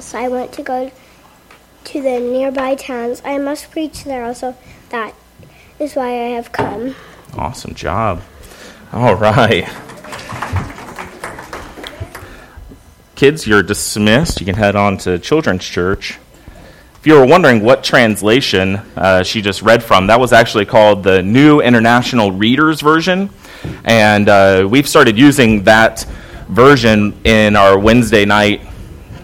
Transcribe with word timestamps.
else. 0.00 0.14
I 0.14 0.28
want 0.28 0.52
to 0.54 0.62
go 0.62 0.90
to 1.84 2.02
the 2.02 2.18
nearby 2.20 2.74
towns. 2.74 3.20
I 3.22 3.36
must 3.36 3.70
preach 3.70 4.04
there 4.04 4.24
also. 4.24 4.56
That 4.88 5.14
is 5.78 5.94
why 5.94 6.08
I 6.08 6.28
have 6.36 6.52
come. 6.52 6.94
Awesome 7.36 7.74
job. 7.74 8.22
All 8.94 9.14
right. 9.14 9.68
Kids, 13.14 13.46
you're 13.46 13.62
dismissed. 13.62 14.40
You 14.40 14.46
can 14.46 14.54
head 14.54 14.74
on 14.74 14.96
to 14.98 15.18
Children's 15.18 15.66
Church. 15.66 16.18
If 16.94 17.06
you 17.06 17.14
were 17.14 17.26
wondering 17.26 17.62
what 17.62 17.84
translation 17.84 18.76
uh, 18.96 19.22
she 19.22 19.42
just 19.42 19.60
read 19.60 19.82
from, 19.82 20.06
that 20.06 20.18
was 20.18 20.32
actually 20.32 20.64
called 20.64 21.02
the 21.02 21.22
New 21.22 21.60
International 21.60 22.32
Reader's 22.32 22.80
Version. 22.80 23.28
And 23.84 24.28
uh, 24.30 24.66
we've 24.70 24.88
started 24.88 25.18
using 25.18 25.64
that 25.64 26.04
version 26.48 27.20
in 27.24 27.56
our 27.56 27.78
Wednesday 27.78 28.24
night 28.24 28.62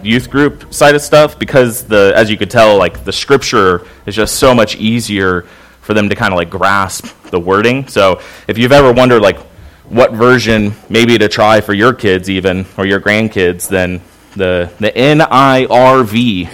youth 0.03 0.29
group 0.29 0.73
side 0.73 0.95
of 0.95 1.01
stuff 1.01 1.37
because 1.37 1.83
the 1.83 2.13
as 2.15 2.29
you 2.29 2.37
could 2.37 2.49
tell 2.49 2.77
like 2.77 3.03
the 3.03 3.13
scripture 3.13 3.85
is 4.05 4.15
just 4.15 4.35
so 4.35 4.53
much 4.53 4.75
easier 4.75 5.43
for 5.81 5.93
them 5.93 6.09
to 6.09 6.15
kind 6.15 6.33
of 6.33 6.37
like 6.37 6.49
grasp 6.49 7.05
the 7.29 7.39
wording. 7.39 7.87
So 7.87 8.21
if 8.47 8.57
you've 8.57 8.71
ever 8.71 8.91
wondered 8.91 9.21
like 9.21 9.37
what 9.85 10.11
version 10.11 10.73
maybe 10.89 11.17
to 11.17 11.29
try 11.29 11.61
for 11.61 11.73
your 11.73 11.93
kids 11.93 12.29
even 12.29 12.65
or 12.77 12.85
your 12.85 12.99
grandkids 12.99 13.69
then 13.69 14.01
the 14.35 14.69
the 14.79 14.91
NIRV 14.91 16.49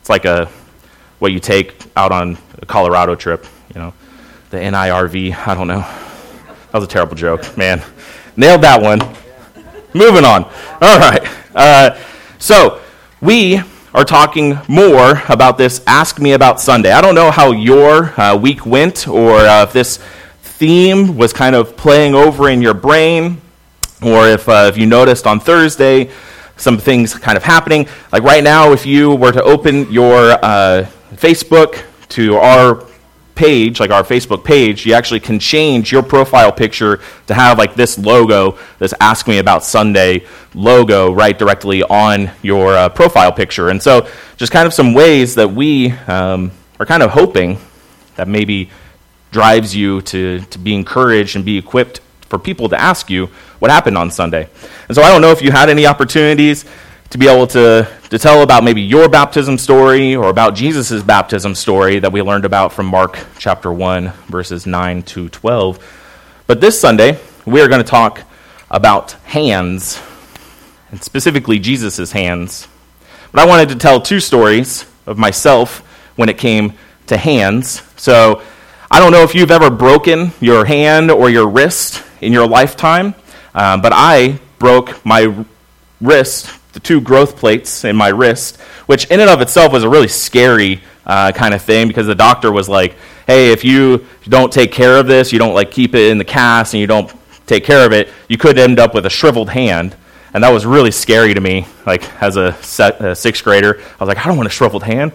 it's 0.00 0.10
like 0.10 0.24
a 0.24 0.46
what 1.20 1.32
you 1.32 1.38
take 1.38 1.80
out 1.96 2.10
on 2.10 2.36
a 2.60 2.66
Colorado 2.66 3.14
trip 3.14 3.46
you 3.74 3.80
know. 3.80 3.94
The 4.50 4.58
NIRV 4.58 5.46
I 5.46 5.54
don't 5.54 5.68
know. 5.68 5.80
That 5.80 6.74
was 6.74 6.84
a 6.84 6.88
terrible 6.88 7.14
joke 7.14 7.56
man. 7.56 7.82
Nailed 8.36 8.62
that 8.62 8.82
one. 8.82 8.98
Moving 9.94 10.24
on. 10.24 10.44
All 10.82 10.98
right. 10.98 11.24
Uh, 11.54 11.96
so, 12.44 12.78
we 13.22 13.62
are 13.94 14.04
talking 14.04 14.58
more 14.68 15.22
about 15.30 15.56
this 15.56 15.82
Ask 15.86 16.20
Me 16.20 16.32
About 16.32 16.60
Sunday. 16.60 16.92
I 16.92 17.00
don't 17.00 17.14
know 17.14 17.30
how 17.30 17.52
your 17.52 18.12
uh, 18.20 18.36
week 18.36 18.66
went 18.66 19.08
or 19.08 19.36
uh, 19.38 19.62
if 19.62 19.72
this 19.72 19.96
theme 20.42 21.16
was 21.16 21.32
kind 21.32 21.56
of 21.56 21.74
playing 21.74 22.14
over 22.14 22.50
in 22.50 22.60
your 22.60 22.74
brain 22.74 23.40
or 24.02 24.28
if, 24.28 24.46
uh, 24.46 24.66
if 24.68 24.76
you 24.76 24.84
noticed 24.84 25.26
on 25.26 25.40
Thursday 25.40 26.10
some 26.58 26.76
things 26.76 27.14
kind 27.14 27.38
of 27.38 27.44
happening. 27.44 27.88
Like 28.12 28.24
right 28.24 28.44
now, 28.44 28.72
if 28.72 28.84
you 28.84 29.14
were 29.14 29.32
to 29.32 29.42
open 29.42 29.90
your 29.90 30.32
uh, 30.32 30.86
Facebook 31.14 31.82
to 32.10 32.36
our 32.36 32.86
page, 33.34 33.80
like 33.80 33.90
our 33.90 34.02
Facebook 34.02 34.44
page, 34.44 34.86
you 34.86 34.94
actually 34.94 35.20
can 35.20 35.38
change 35.38 35.90
your 35.90 36.02
profile 36.02 36.52
picture 36.52 37.00
to 37.26 37.34
have 37.34 37.58
like 37.58 37.74
this 37.74 37.98
logo, 37.98 38.58
this 38.78 38.94
Ask 39.00 39.26
Me 39.26 39.38
About 39.38 39.64
Sunday 39.64 40.24
logo, 40.54 41.12
right 41.12 41.38
directly 41.38 41.82
on 41.82 42.30
your 42.42 42.74
uh, 42.74 42.88
profile 42.88 43.32
picture. 43.32 43.68
And 43.68 43.82
so, 43.82 44.08
just 44.36 44.52
kind 44.52 44.66
of 44.66 44.74
some 44.74 44.94
ways 44.94 45.34
that 45.36 45.50
we 45.50 45.90
um, 46.06 46.52
are 46.78 46.86
kind 46.86 47.02
of 47.02 47.10
hoping 47.10 47.58
that 48.16 48.28
maybe 48.28 48.70
drives 49.32 49.74
you 49.74 50.00
to, 50.02 50.40
to 50.40 50.58
be 50.58 50.74
encouraged 50.74 51.34
and 51.36 51.44
be 51.44 51.58
equipped 51.58 52.00
for 52.28 52.38
people 52.38 52.68
to 52.68 52.80
ask 52.80 53.10
you 53.10 53.26
what 53.58 53.70
happened 53.70 53.98
on 53.98 54.10
Sunday. 54.10 54.48
And 54.88 54.94
so, 54.94 55.02
I 55.02 55.08
don't 55.10 55.20
know 55.20 55.30
if 55.30 55.42
you 55.42 55.50
had 55.50 55.68
any 55.68 55.86
opportunities 55.86 56.64
to 57.14 57.18
be 57.18 57.28
able 57.28 57.46
to, 57.46 57.88
to 58.10 58.18
tell 58.18 58.42
about 58.42 58.64
maybe 58.64 58.82
your 58.82 59.08
baptism 59.08 59.56
story 59.56 60.16
or 60.16 60.30
about 60.30 60.56
Jesus' 60.56 61.00
baptism 61.00 61.54
story 61.54 62.00
that 62.00 62.10
we 62.10 62.20
learned 62.20 62.44
about 62.44 62.72
from 62.72 62.86
Mark 62.86 63.16
chapter 63.38 63.72
1, 63.72 64.08
verses 64.26 64.66
9 64.66 65.04
to 65.04 65.28
12. 65.28 66.42
But 66.48 66.60
this 66.60 66.80
Sunday, 66.80 67.20
we 67.46 67.60
are 67.60 67.68
going 67.68 67.80
to 67.80 67.88
talk 67.88 68.22
about 68.68 69.12
hands, 69.26 70.02
and 70.90 71.00
specifically 71.00 71.60
Jesus' 71.60 72.10
hands. 72.10 72.66
But 73.30 73.42
I 73.42 73.46
wanted 73.46 73.68
to 73.68 73.76
tell 73.76 74.00
two 74.00 74.18
stories 74.18 74.84
of 75.06 75.16
myself 75.16 75.86
when 76.16 76.28
it 76.28 76.36
came 76.36 76.72
to 77.06 77.16
hands. 77.16 77.82
So 77.94 78.42
I 78.90 78.98
don't 78.98 79.12
know 79.12 79.22
if 79.22 79.36
you've 79.36 79.52
ever 79.52 79.70
broken 79.70 80.32
your 80.40 80.64
hand 80.64 81.12
or 81.12 81.30
your 81.30 81.48
wrist 81.48 82.02
in 82.20 82.32
your 82.32 82.48
lifetime, 82.48 83.14
um, 83.54 83.82
but 83.82 83.92
I 83.94 84.40
broke 84.58 85.06
my 85.06 85.44
wrist 86.00 86.50
the 86.74 86.80
two 86.80 87.00
growth 87.00 87.36
plates 87.36 87.84
in 87.84 87.96
my 87.96 88.08
wrist, 88.08 88.60
which 88.86 89.06
in 89.06 89.20
and 89.20 89.30
of 89.30 89.40
itself 89.40 89.72
was 89.72 89.84
a 89.84 89.88
really 89.88 90.08
scary 90.08 90.82
uh, 91.06 91.32
kind 91.32 91.54
of 91.54 91.62
thing 91.62 91.88
because 91.88 92.06
the 92.06 92.14
doctor 92.14 92.52
was 92.52 92.68
like, 92.68 92.96
hey, 93.26 93.52
if 93.52 93.64
you 93.64 94.04
don't 94.28 94.52
take 94.52 94.72
care 94.72 94.98
of 94.98 95.06
this, 95.06 95.32
you 95.32 95.38
don't 95.38 95.54
like 95.54 95.70
keep 95.70 95.94
it 95.94 96.10
in 96.10 96.18
the 96.18 96.24
cast 96.24 96.74
and 96.74 96.80
you 96.80 96.86
don't 96.86 97.12
take 97.46 97.64
care 97.64 97.86
of 97.86 97.92
it, 97.92 98.08
you 98.28 98.36
could 98.36 98.58
end 98.58 98.78
up 98.78 98.94
with 98.94 99.06
a 99.06 99.10
shriveled 99.10 99.50
hand. 99.50 99.96
And 100.34 100.42
that 100.42 100.50
was 100.50 100.66
really 100.66 100.90
scary 100.90 101.32
to 101.32 101.40
me, 101.40 101.66
like 101.86 102.10
as 102.20 102.36
a, 102.36 102.52
set, 102.54 103.00
a 103.00 103.14
sixth 103.14 103.44
grader. 103.44 103.78
I 103.78 104.04
was 104.04 104.08
like, 104.08 104.18
I 104.18 104.24
don't 104.26 104.36
want 104.36 104.48
a 104.48 104.50
shriveled 104.50 104.82
hand. 104.82 105.12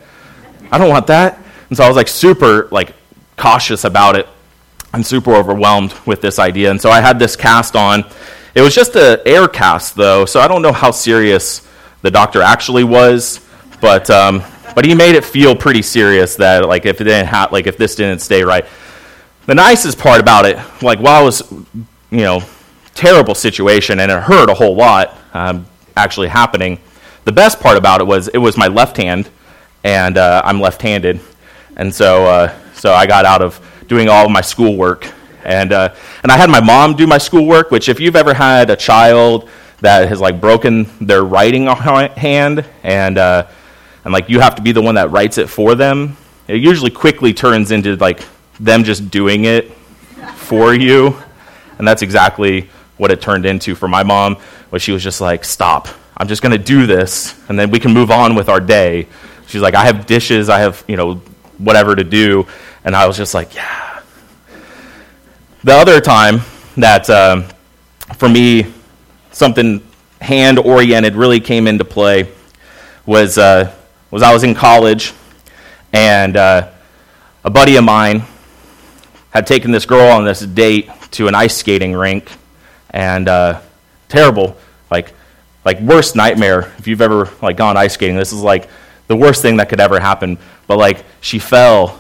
I 0.71 0.77
don't 0.77 0.89
want 0.89 1.07
that. 1.07 1.37
And 1.67 1.77
so 1.77 1.83
I 1.83 1.87
was 1.87 1.97
like 1.97 2.07
super 2.07 2.69
like 2.71 2.93
cautious 3.35 3.83
about 3.83 4.15
it 4.15 4.27
and 4.93 5.05
super 5.05 5.35
overwhelmed 5.35 5.93
with 6.05 6.21
this 6.21 6.39
idea. 6.39 6.71
And 6.71 6.79
so 6.79 6.89
I 6.89 7.01
had 7.01 7.19
this 7.19 7.35
cast 7.35 7.75
on 7.75 8.05
it 8.55 8.61
was 8.61 8.73
just 8.73 8.95
an 8.95 9.19
air 9.25 9.47
cast, 9.47 9.95
though, 9.95 10.25
so 10.25 10.39
I 10.39 10.47
don't 10.47 10.61
know 10.61 10.73
how 10.73 10.91
serious 10.91 11.67
the 12.01 12.09
doctor 12.09 12.41
actually 12.41 12.83
was, 12.83 13.45
but 13.81 14.09
um, 14.09 14.43
but 14.75 14.85
he 14.85 14.95
made 14.95 15.15
it 15.15 15.25
feel 15.25 15.55
pretty 15.55 15.81
serious 15.81 16.35
that 16.37 16.67
like 16.67 16.85
if 16.85 17.01
it 17.01 17.05
didn't 17.05 17.27
ha- 17.27 17.49
like 17.51 17.67
if 17.67 17.77
this 17.77 17.95
didn't 17.95 18.21
stay 18.21 18.43
right. 18.43 18.65
The 19.45 19.55
nicest 19.55 19.97
part 19.97 20.21
about 20.21 20.45
it, 20.45 20.57
like 20.81 20.99
while 20.99 21.23
it 21.23 21.25
was 21.25 21.51
you 22.11 22.21
know 22.21 22.41
terrible 22.95 23.35
situation 23.35 23.99
and 23.99 24.11
it 24.11 24.21
hurt 24.21 24.49
a 24.49 24.53
whole 24.53 24.75
lot 24.75 25.17
um, 25.33 25.65
actually 25.95 26.27
happening, 26.27 26.79
the 27.25 27.31
best 27.31 27.59
part 27.59 27.77
about 27.77 28.01
it 28.01 28.07
was 28.07 28.27
it 28.29 28.37
was 28.37 28.57
my 28.57 28.67
left 28.67 28.97
hand, 28.97 29.29
and 29.83 30.17
uh, 30.17 30.41
I'm 30.43 30.59
left-handed, 30.59 31.19
and 31.75 31.93
so 31.93 32.25
uh, 32.25 32.55
so 32.73 32.93
I 32.93 33.05
got 33.05 33.25
out 33.25 33.41
of 33.41 33.59
doing 33.87 34.09
all 34.09 34.25
of 34.25 34.31
my 34.31 34.41
schoolwork 34.41 35.11
and, 35.43 35.71
uh, 35.71 35.93
and 36.23 36.31
I 36.31 36.37
had 36.37 36.49
my 36.49 36.61
mom 36.61 36.95
do 36.95 37.07
my 37.07 37.17
schoolwork, 37.17 37.71
which, 37.71 37.89
if 37.89 37.99
you've 37.99 38.15
ever 38.15 38.33
had 38.33 38.69
a 38.69 38.75
child 38.75 39.49
that 39.81 40.09
has 40.09 40.19
like 40.19 40.41
broken 40.41 40.89
their 40.99 41.23
writing 41.23 41.67
hand 41.67 42.65
and, 42.83 43.17
uh, 43.17 43.47
and 44.03 44.13
like 44.13 44.29
you 44.29 44.39
have 44.39 44.55
to 44.55 44.61
be 44.61 44.71
the 44.71 44.81
one 44.81 44.95
that 44.95 45.11
writes 45.11 45.37
it 45.37 45.49
for 45.49 45.75
them, 45.75 46.17
it 46.47 46.57
usually 46.57 46.91
quickly 46.91 47.33
turns 47.33 47.71
into 47.71 47.95
like 47.95 48.21
them 48.59 48.83
just 48.83 49.09
doing 49.11 49.45
it 49.45 49.71
for 50.35 50.73
you. 50.73 51.15
And 51.77 51.87
that's 51.87 52.01
exactly 52.01 52.69
what 52.97 53.11
it 53.11 53.21
turned 53.21 53.45
into 53.45 53.75
for 53.75 53.87
my 53.87 54.03
mom, 54.03 54.35
where 54.69 54.79
she 54.79 54.91
was 54.91 55.03
just 55.03 55.21
like, 55.21 55.45
stop. 55.45 55.87
I'm 56.17 56.27
just 56.27 56.41
going 56.41 56.51
to 56.51 56.63
do 56.63 56.85
this, 56.85 57.39
and 57.47 57.57
then 57.57 57.71
we 57.71 57.79
can 57.79 57.93
move 57.93 58.11
on 58.11 58.35
with 58.35 58.49
our 58.49 58.59
day. 58.59 59.07
She's 59.47 59.61
like, 59.61 59.73
I 59.73 59.85
have 59.85 60.05
dishes, 60.05 60.49
I 60.49 60.59
have, 60.59 60.83
you 60.85 60.97
know, 60.97 61.15
whatever 61.57 61.95
to 61.95 62.03
do. 62.03 62.45
And 62.83 62.95
I 62.95 63.07
was 63.07 63.15
just 63.15 63.33
like, 63.33 63.55
yeah, 63.55 63.88
the 65.63 65.73
other 65.73 65.99
time 65.99 66.41
that, 66.77 67.09
uh, 67.09 67.41
for 68.15 68.29
me, 68.29 68.65
something 69.31 69.85
hand 70.21 70.59
oriented 70.59 71.15
really 71.15 71.39
came 71.39 71.67
into 71.67 71.83
play 71.83 72.29
was, 73.05 73.37
uh, 73.37 73.73
was 74.11 74.23
I 74.23 74.33
was 74.33 74.43
in 74.43 74.55
college, 74.55 75.13
and 75.93 76.37
uh, 76.37 76.69
a 77.43 77.49
buddy 77.49 77.75
of 77.75 77.83
mine 77.83 78.23
had 79.31 79.45
taken 79.45 79.71
this 79.71 79.85
girl 79.85 80.07
on 80.07 80.25
this 80.25 80.39
date 80.39 80.89
to 81.11 81.27
an 81.27 81.35
ice 81.35 81.57
skating 81.57 81.93
rink, 81.93 82.31
and 82.91 83.27
uh, 83.27 83.61
terrible, 84.07 84.57
like, 84.89 85.13
like 85.65 85.79
worst 85.81 86.15
nightmare 86.15 86.71
if 86.77 86.87
you've 86.87 87.01
ever 87.01 87.29
like 87.41 87.57
gone 87.57 87.77
ice 87.77 87.93
skating. 87.93 88.15
This 88.15 88.31
is 88.31 88.41
like 88.41 88.69
the 89.07 89.15
worst 89.15 89.41
thing 89.41 89.57
that 89.57 89.69
could 89.69 89.79
ever 89.79 89.99
happen. 89.99 90.37
But 90.67 90.77
like 90.77 91.03
she 91.21 91.39
fell 91.39 91.99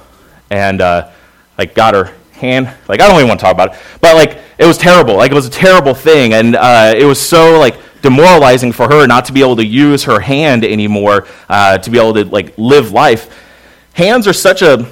and 0.49 0.81
uh, 0.81 1.11
like 1.57 1.75
got 1.75 1.93
her 1.93 2.13
hand. 2.39 2.73
Like 2.87 3.01
I 3.01 3.07
don't 3.07 3.17
even 3.17 3.27
want 3.27 3.39
to 3.39 3.45
talk 3.45 3.53
about 3.53 3.73
it, 3.73 3.79
but 4.01 4.15
like 4.15 4.39
it 4.57 4.65
was 4.65 4.77
terrible. 4.77 5.15
Like 5.15 5.31
it 5.31 5.35
was 5.35 5.45
a 5.45 5.51
terrible 5.51 5.93
thing, 5.93 6.33
and 6.33 6.55
uh, 6.55 6.93
it 6.97 7.05
was 7.05 7.19
so 7.19 7.59
like 7.59 7.77
demoralizing 8.01 8.71
for 8.71 8.87
her 8.87 9.05
not 9.07 9.25
to 9.25 9.33
be 9.33 9.41
able 9.41 9.57
to 9.57 9.65
use 9.65 10.03
her 10.05 10.19
hand 10.19 10.63
anymore 10.63 11.27
uh, 11.49 11.77
to 11.77 11.89
be 11.89 11.97
able 11.97 12.13
to 12.13 12.25
like 12.25 12.57
live 12.57 12.91
life. 12.91 13.35
Hands 13.93 14.25
are 14.27 14.33
such 14.33 14.61
a, 14.61 14.89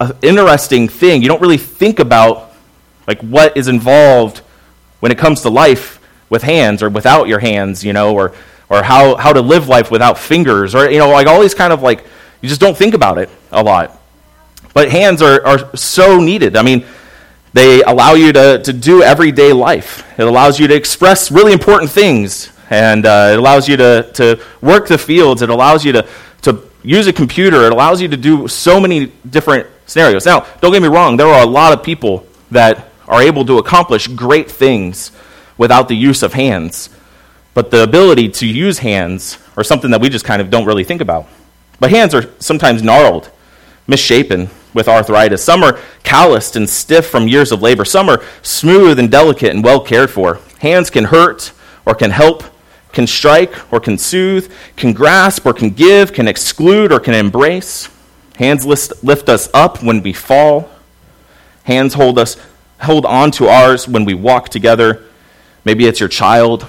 a 0.00 0.16
interesting 0.22 0.88
thing. 0.88 1.22
You 1.22 1.28
don't 1.28 1.40
really 1.40 1.58
think 1.58 1.98
about 1.98 2.52
like 3.06 3.20
what 3.20 3.56
is 3.56 3.68
involved 3.68 4.38
when 5.00 5.12
it 5.12 5.18
comes 5.18 5.42
to 5.42 5.50
life 5.50 6.00
with 6.28 6.42
hands 6.42 6.82
or 6.82 6.88
without 6.88 7.28
your 7.28 7.38
hands, 7.38 7.84
you 7.84 7.92
know, 7.92 8.14
or 8.14 8.32
or 8.68 8.82
how 8.82 9.16
how 9.16 9.32
to 9.32 9.40
live 9.40 9.68
life 9.68 9.90
without 9.90 10.18
fingers, 10.18 10.74
or 10.74 10.90
you 10.90 10.98
know, 10.98 11.08
like 11.10 11.26
all 11.26 11.40
these 11.40 11.54
kind 11.54 11.72
of 11.72 11.82
like 11.82 12.04
you 12.40 12.48
just 12.48 12.60
don't 12.60 12.76
think 12.76 12.94
about 12.94 13.18
it 13.18 13.30
a 13.52 13.62
lot. 13.62 14.00
But 14.76 14.90
hands 14.90 15.22
are, 15.22 15.42
are 15.46 15.74
so 15.74 16.20
needed. 16.20 16.54
I 16.54 16.60
mean, 16.60 16.84
they 17.54 17.82
allow 17.82 18.12
you 18.12 18.30
to, 18.34 18.60
to 18.62 18.72
do 18.74 19.02
everyday 19.02 19.54
life, 19.54 20.04
it 20.18 20.26
allows 20.26 20.60
you 20.60 20.68
to 20.68 20.74
express 20.74 21.30
really 21.30 21.54
important 21.54 21.90
things, 21.90 22.52
and 22.68 23.06
uh, 23.06 23.30
it 23.32 23.38
allows 23.38 23.70
you 23.70 23.78
to, 23.78 24.10
to 24.12 24.38
work 24.60 24.86
the 24.86 24.98
fields, 24.98 25.40
it 25.40 25.48
allows 25.48 25.82
you 25.82 25.92
to, 25.92 26.06
to 26.42 26.60
use 26.82 27.06
a 27.06 27.12
computer, 27.14 27.64
it 27.64 27.72
allows 27.72 28.02
you 28.02 28.08
to 28.08 28.18
do 28.18 28.48
so 28.48 28.78
many 28.78 29.06
different 29.30 29.66
scenarios. 29.86 30.26
Now, 30.26 30.46
don't 30.60 30.72
get 30.72 30.82
me 30.82 30.88
wrong, 30.88 31.16
there 31.16 31.28
are 31.28 31.42
a 31.42 31.48
lot 31.48 31.72
of 31.72 31.82
people 31.82 32.26
that 32.50 32.90
are 33.08 33.22
able 33.22 33.46
to 33.46 33.56
accomplish 33.56 34.08
great 34.08 34.50
things 34.50 35.10
without 35.56 35.88
the 35.88 35.96
use 35.96 36.22
of 36.22 36.34
hands. 36.34 36.90
But 37.54 37.70
the 37.70 37.82
ability 37.82 38.28
to 38.28 38.46
use 38.46 38.80
hands 38.80 39.38
or 39.56 39.64
something 39.64 39.90
that 39.92 40.02
we 40.02 40.10
just 40.10 40.26
kind 40.26 40.42
of 40.42 40.50
don't 40.50 40.66
really 40.66 40.84
think 40.84 41.00
about. 41.00 41.28
But 41.80 41.88
hands 41.88 42.14
are 42.14 42.30
sometimes 42.40 42.82
gnarled, 42.82 43.30
misshapen 43.86 44.48
with 44.74 44.88
arthritis. 44.88 45.42
Some 45.42 45.62
are 45.62 45.78
calloused 46.02 46.56
and 46.56 46.68
stiff 46.68 47.06
from 47.06 47.28
years 47.28 47.52
of 47.52 47.62
labor. 47.62 47.84
Some 47.84 48.08
are 48.08 48.22
smooth 48.42 48.98
and 48.98 49.10
delicate 49.10 49.50
and 49.50 49.64
well 49.64 49.80
cared 49.80 50.10
for. 50.10 50.40
Hands 50.58 50.88
can 50.90 51.04
hurt 51.04 51.52
or 51.84 51.94
can 51.94 52.10
help, 52.10 52.44
can 52.92 53.06
strike 53.06 53.72
or 53.72 53.80
can 53.80 53.98
soothe, 53.98 54.52
can 54.76 54.92
grasp 54.92 55.46
or 55.46 55.52
can 55.52 55.70
give, 55.70 56.12
can 56.12 56.28
exclude 56.28 56.92
or 56.92 57.00
can 57.00 57.14
embrace. 57.14 57.88
Hands 58.36 58.64
lift, 58.66 59.28
us 59.28 59.48
up 59.54 59.82
when 59.82 60.02
we 60.02 60.12
fall. 60.12 60.68
Hands 61.64 61.92
hold 61.94 62.18
us 62.18 62.36
hold 62.82 63.06
on 63.06 63.30
to 63.32 63.48
ours 63.48 63.88
when 63.88 64.04
we 64.04 64.14
walk 64.14 64.50
together. 64.50 65.04
Maybe 65.64 65.86
it's 65.86 66.00
your 66.00 66.08
child 66.10 66.66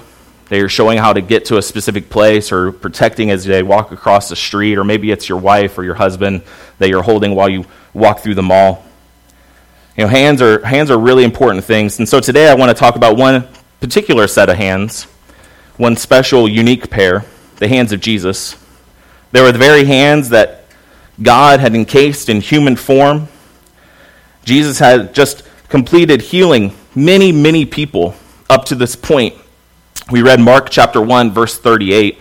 they 0.48 0.60
are 0.60 0.68
showing 0.68 0.98
how 0.98 1.12
to 1.12 1.20
get 1.20 1.46
to 1.46 1.58
a 1.58 1.62
specific 1.62 2.08
place 2.08 2.52
or 2.52 2.72
protecting 2.72 3.30
as 3.30 3.44
they 3.44 3.62
walk 3.62 3.92
across 3.92 4.28
the 4.28 4.36
street, 4.36 4.78
or 4.78 4.84
maybe 4.84 5.10
it's 5.10 5.28
your 5.28 5.38
wife 5.38 5.76
or 5.76 5.84
your 5.84 5.94
husband 5.94 6.42
that 6.78 6.88
you're 6.88 7.02
holding 7.02 7.34
while 7.34 7.48
you 7.48 7.66
walk 7.92 8.20
through 8.20 8.34
the 8.34 8.42
mall. 8.42 8.84
You 9.96 10.04
know, 10.04 10.08
hands 10.08 10.40
are, 10.40 10.64
hands 10.64 10.90
are 10.90 10.98
really 10.98 11.24
important 11.24 11.64
things. 11.64 11.98
And 11.98 12.08
so 12.08 12.20
today 12.20 12.48
I 12.48 12.54
want 12.54 12.70
to 12.70 12.74
talk 12.74 12.96
about 12.96 13.16
one 13.16 13.46
particular 13.80 14.26
set 14.26 14.48
of 14.48 14.56
hands, 14.56 15.04
one 15.76 15.96
special, 15.96 16.48
unique 16.48 16.88
pair, 16.88 17.24
the 17.56 17.68
hands 17.68 17.92
of 17.92 18.00
Jesus. 18.00 18.56
They 19.32 19.42
were 19.42 19.52
the 19.52 19.58
very 19.58 19.84
hands 19.84 20.30
that 20.30 20.64
God 21.20 21.60
had 21.60 21.74
encased 21.74 22.28
in 22.28 22.40
human 22.40 22.76
form. 22.76 23.28
Jesus 24.44 24.78
had 24.78 25.14
just 25.14 25.42
completed 25.68 26.22
healing 26.22 26.72
many, 26.94 27.32
many 27.32 27.66
people 27.66 28.14
up 28.48 28.64
to 28.66 28.74
this 28.74 28.96
point 28.96 29.34
we 30.10 30.22
read 30.22 30.40
Mark 30.40 30.70
chapter 30.70 31.02
1, 31.02 31.32
verse 31.32 31.58
38. 31.58 32.18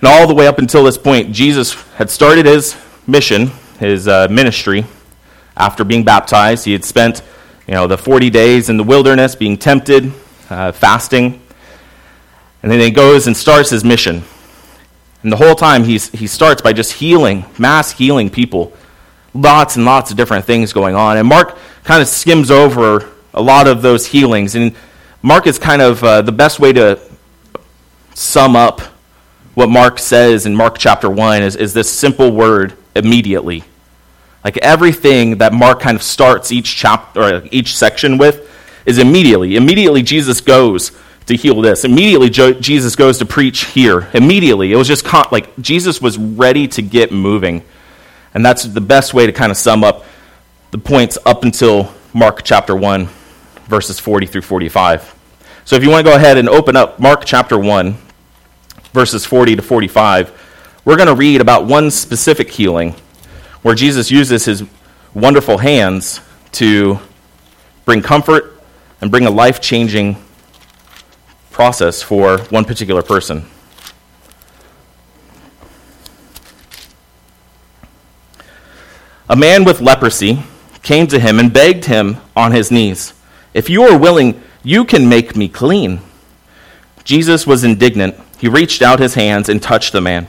And 0.00 0.08
all 0.08 0.26
the 0.26 0.34
way 0.34 0.46
up 0.46 0.58
until 0.58 0.84
this 0.84 0.96
point, 0.96 1.32
Jesus 1.32 1.74
had 1.92 2.08
started 2.08 2.46
his 2.46 2.76
mission, 3.06 3.48
his 3.78 4.08
uh, 4.08 4.26
ministry, 4.30 4.86
after 5.56 5.84
being 5.84 6.02
baptized. 6.02 6.64
He 6.64 6.72
had 6.72 6.84
spent 6.84 7.22
you 7.66 7.74
know, 7.74 7.86
the 7.86 7.98
40 7.98 8.30
days 8.30 8.70
in 8.70 8.78
the 8.78 8.84
wilderness 8.84 9.34
being 9.34 9.58
tempted, 9.58 10.12
uh, 10.48 10.72
fasting. 10.72 11.42
And 12.62 12.72
then 12.72 12.80
he 12.80 12.90
goes 12.90 13.26
and 13.26 13.36
starts 13.36 13.68
his 13.68 13.84
mission. 13.84 14.24
And 15.22 15.30
the 15.30 15.36
whole 15.36 15.54
time 15.54 15.84
he's, 15.84 16.08
he 16.10 16.26
starts 16.26 16.62
by 16.62 16.72
just 16.72 16.94
healing, 16.94 17.44
mass 17.58 17.90
healing 17.90 18.30
people. 18.30 18.72
Lots 19.34 19.76
and 19.76 19.84
lots 19.84 20.10
of 20.10 20.16
different 20.16 20.46
things 20.46 20.72
going 20.72 20.94
on. 20.94 21.18
And 21.18 21.28
Mark 21.28 21.58
kind 21.84 22.00
of 22.00 22.08
skims 22.08 22.50
over 22.50 23.10
a 23.34 23.42
lot 23.42 23.66
of 23.66 23.82
those 23.82 24.06
healings. 24.06 24.54
And 24.54 24.74
Mark 25.22 25.48
is 25.48 25.58
kind 25.58 25.82
of 25.82 26.04
uh, 26.04 26.22
the 26.22 26.32
best 26.32 26.60
way 26.60 26.72
to 26.72 27.00
sum 28.14 28.54
up 28.54 28.80
what 29.54 29.68
Mark 29.68 29.98
says 29.98 30.46
in 30.46 30.54
Mark 30.54 30.78
chapter 30.78 31.10
1 31.10 31.42
is, 31.42 31.56
is 31.56 31.74
this 31.74 31.90
simple 31.90 32.30
word, 32.30 32.74
immediately. 32.94 33.64
Like 34.44 34.56
everything 34.58 35.38
that 35.38 35.52
Mark 35.52 35.80
kind 35.80 35.96
of 35.96 36.02
starts 36.04 36.52
each 36.52 36.76
chapter 36.76 37.20
or 37.20 37.42
each 37.50 37.76
section 37.76 38.18
with 38.18 38.48
is 38.86 38.98
immediately. 38.98 39.56
Immediately 39.56 40.04
Jesus 40.04 40.40
goes 40.40 40.92
to 41.26 41.34
heal 41.34 41.60
this. 41.60 41.84
Immediately 41.84 42.30
jo- 42.30 42.52
Jesus 42.52 42.94
goes 42.94 43.18
to 43.18 43.26
preach 43.26 43.64
here. 43.64 44.08
Immediately. 44.14 44.72
It 44.72 44.76
was 44.76 44.86
just 44.86 45.04
con- 45.04 45.26
like 45.32 45.58
Jesus 45.60 46.00
was 46.00 46.16
ready 46.16 46.68
to 46.68 46.80
get 46.80 47.10
moving. 47.10 47.64
And 48.34 48.46
that's 48.46 48.62
the 48.62 48.80
best 48.80 49.12
way 49.12 49.26
to 49.26 49.32
kind 49.32 49.50
of 49.50 49.56
sum 49.56 49.82
up 49.82 50.04
the 50.70 50.78
points 50.78 51.18
up 51.26 51.42
until 51.42 51.92
Mark 52.14 52.44
chapter 52.44 52.76
1 52.76 53.08
verses 53.68 54.00
40 54.00 54.26
through 54.26 54.42
45. 54.42 55.14
So 55.64 55.76
if 55.76 55.84
you 55.84 55.90
want 55.90 56.04
to 56.04 56.10
go 56.10 56.16
ahead 56.16 56.38
and 56.38 56.48
open 56.48 56.74
up 56.74 56.98
Mark 56.98 57.24
chapter 57.24 57.58
1, 57.58 57.94
verses 58.92 59.24
40 59.24 59.56
to 59.56 59.62
45, 59.62 60.32
we're 60.84 60.96
going 60.96 61.08
to 61.08 61.14
read 61.14 61.40
about 61.40 61.66
one 61.66 61.90
specific 61.90 62.50
healing 62.50 62.94
where 63.62 63.74
Jesus 63.74 64.10
uses 64.10 64.46
his 64.46 64.64
wonderful 65.12 65.58
hands 65.58 66.20
to 66.52 66.98
bring 67.84 68.00
comfort 68.00 68.58
and 69.00 69.10
bring 69.10 69.26
a 69.26 69.30
life 69.30 69.60
changing 69.60 70.16
process 71.50 72.02
for 72.02 72.38
one 72.44 72.64
particular 72.64 73.02
person. 73.02 73.44
A 79.28 79.36
man 79.36 79.64
with 79.64 79.82
leprosy 79.82 80.42
came 80.82 81.06
to 81.08 81.20
him 81.20 81.38
and 81.38 81.52
begged 81.52 81.84
him 81.84 82.16
on 82.34 82.52
his 82.52 82.70
knees. 82.70 83.12
If 83.54 83.70
you 83.70 83.82
are 83.84 83.98
willing, 83.98 84.42
you 84.62 84.84
can 84.84 85.08
make 85.08 85.36
me 85.36 85.48
clean. 85.48 86.00
Jesus 87.04 87.46
was 87.46 87.64
indignant. 87.64 88.16
He 88.38 88.48
reached 88.48 88.82
out 88.82 89.00
his 89.00 89.14
hands 89.14 89.48
and 89.48 89.62
touched 89.62 89.92
the 89.92 90.00
man. 90.00 90.26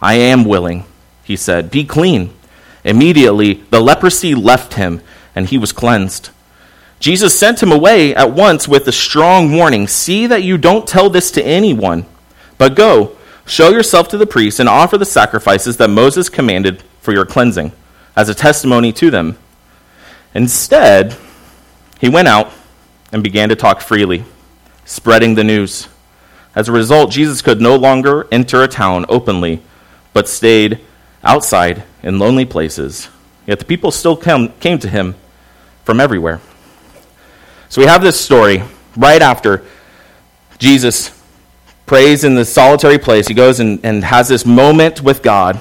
I 0.00 0.14
am 0.14 0.44
willing, 0.44 0.84
he 1.24 1.36
said. 1.36 1.70
Be 1.70 1.84
clean. 1.84 2.32
Immediately, 2.84 3.54
the 3.70 3.80
leprosy 3.80 4.34
left 4.34 4.74
him, 4.74 5.02
and 5.34 5.48
he 5.48 5.58
was 5.58 5.72
cleansed. 5.72 6.30
Jesus 7.00 7.38
sent 7.38 7.62
him 7.62 7.72
away 7.72 8.14
at 8.14 8.32
once 8.32 8.68
with 8.68 8.86
a 8.86 8.92
strong 8.92 9.52
warning 9.52 9.88
See 9.88 10.26
that 10.26 10.42
you 10.42 10.58
don't 10.58 10.86
tell 10.86 11.10
this 11.10 11.30
to 11.32 11.42
anyone, 11.42 12.06
but 12.58 12.76
go, 12.76 13.16
show 13.46 13.70
yourself 13.70 14.08
to 14.08 14.18
the 14.18 14.26
priests, 14.26 14.60
and 14.60 14.68
offer 14.68 14.96
the 14.96 15.04
sacrifices 15.04 15.78
that 15.78 15.88
Moses 15.88 16.28
commanded 16.28 16.82
for 17.00 17.12
your 17.12 17.26
cleansing, 17.26 17.72
as 18.16 18.28
a 18.28 18.34
testimony 18.34 18.92
to 18.92 19.10
them. 19.10 19.38
Instead, 20.34 21.16
he 22.00 22.08
went 22.08 22.28
out 22.28 22.52
and 23.12 23.22
began 23.22 23.48
to 23.48 23.56
talk 23.56 23.80
freely, 23.80 24.24
spreading 24.84 25.34
the 25.34 25.44
news. 25.44 25.88
As 26.54 26.68
a 26.68 26.72
result, 26.72 27.10
Jesus 27.10 27.42
could 27.42 27.60
no 27.60 27.76
longer 27.76 28.26
enter 28.32 28.62
a 28.62 28.68
town 28.68 29.06
openly, 29.08 29.62
but 30.12 30.28
stayed 30.28 30.80
outside 31.22 31.84
in 32.02 32.18
lonely 32.18 32.44
places. 32.44 33.08
Yet 33.46 33.58
the 33.58 33.64
people 33.64 33.90
still 33.90 34.16
came 34.16 34.78
to 34.78 34.88
him 34.88 35.14
from 35.84 36.00
everywhere. 36.00 36.40
So 37.68 37.80
we 37.80 37.86
have 37.86 38.02
this 38.02 38.20
story 38.20 38.62
right 38.96 39.22
after 39.22 39.64
Jesus 40.58 41.16
prays 41.86 42.24
in 42.24 42.34
the 42.34 42.44
solitary 42.44 42.98
place. 42.98 43.26
He 43.26 43.34
goes 43.34 43.60
and, 43.60 43.80
and 43.84 44.04
has 44.04 44.28
this 44.28 44.44
moment 44.44 45.02
with 45.02 45.22
God. 45.22 45.60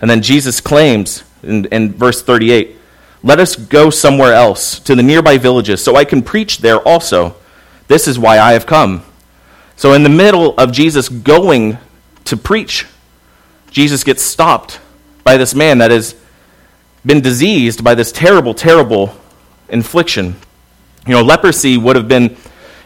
And 0.00 0.10
then 0.10 0.22
Jesus 0.22 0.60
claims 0.60 1.24
in, 1.42 1.64
in 1.66 1.92
verse 1.92 2.22
38 2.22 2.76
let 3.24 3.40
us 3.40 3.56
go 3.56 3.88
somewhere 3.88 4.34
else, 4.34 4.78
to 4.80 4.94
the 4.94 5.02
nearby 5.02 5.38
villages, 5.38 5.82
so 5.82 5.96
I 5.96 6.04
can 6.04 6.22
preach 6.22 6.58
there 6.58 6.78
also. 6.86 7.34
This 7.88 8.06
is 8.06 8.18
why 8.18 8.38
I 8.38 8.52
have 8.52 8.66
come. 8.66 9.02
So, 9.76 9.94
in 9.94 10.02
the 10.02 10.10
middle 10.10 10.54
of 10.58 10.72
Jesus 10.72 11.08
going 11.08 11.78
to 12.24 12.36
preach, 12.36 12.86
Jesus 13.70 14.04
gets 14.04 14.22
stopped 14.22 14.78
by 15.24 15.38
this 15.38 15.54
man 15.54 15.78
that 15.78 15.90
has 15.90 16.14
been 17.04 17.22
diseased 17.22 17.82
by 17.82 17.94
this 17.94 18.12
terrible, 18.12 18.52
terrible 18.52 19.16
infliction. 19.70 20.36
You 21.06 21.14
know, 21.14 21.22
leprosy 21.22 21.78
would 21.78 21.96
have 21.96 22.08
been, 22.08 22.24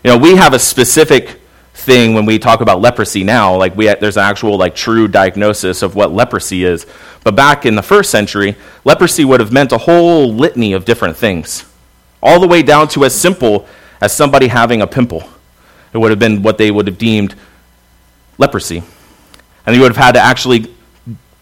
you 0.04 0.10
know, 0.10 0.16
we 0.16 0.36
have 0.36 0.54
a 0.54 0.58
specific 0.58 1.37
thing 1.78 2.12
when 2.12 2.26
we 2.26 2.38
talk 2.38 2.60
about 2.60 2.80
leprosy 2.80 3.24
now. 3.24 3.56
Like, 3.56 3.76
we, 3.76 3.86
there's 3.94 4.16
an 4.16 4.24
actual, 4.24 4.58
like, 4.58 4.74
true 4.74 5.08
diagnosis 5.08 5.82
of 5.82 5.94
what 5.94 6.12
leprosy 6.12 6.64
is. 6.64 6.86
But 7.24 7.36
back 7.36 7.64
in 7.64 7.74
the 7.76 7.82
first 7.82 8.10
century, 8.10 8.56
leprosy 8.84 9.24
would 9.24 9.40
have 9.40 9.52
meant 9.52 9.72
a 9.72 9.78
whole 9.78 10.32
litany 10.32 10.72
of 10.72 10.84
different 10.84 11.16
things, 11.16 11.64
all 12.22 12.40
the 12.40 12.48
way 12.48 12.62
down 12.62 12.88
to 12.88 13.04
as 13.04 13.14
simple 13.14 13.66
as 14.00 14.12
somebody 14.12 14.48
having 14.48 14.82
a 14.82 14.86
pimple. 14.86 15.22
It 15.92 15.98
would 15.98 16.10
have 16.10 16.18
been 16.18 16.42
what 16.42 16.58
they 16.58 16.70
would 16.70 16.86
have 16.86 16.98
deemed 16.98 17.34
leprosy. 18.36 18.82
And 19.64 19.74
you 19.74 19.82
would 19.82 19.94
have 19.94 20.04
had 20.04 20.12
to 20.12 20.20
actually 20.20 20.74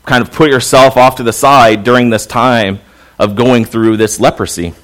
kind 0.04 0.22
of 0.22 0.32
put 0.32 0.50
yourself 0.50 0.96
off 0.96 1.16
to 1.16 1.22
the 1.22 1.32
side 1.32 1.82
during 1.82 2.10
this 2.10 2.26
time 2.26 2.80
of 3.18 3.34
going 3.34 3.64
through 3.64 3.96
this 3.96 4.20
leprosy. 4.20 4.74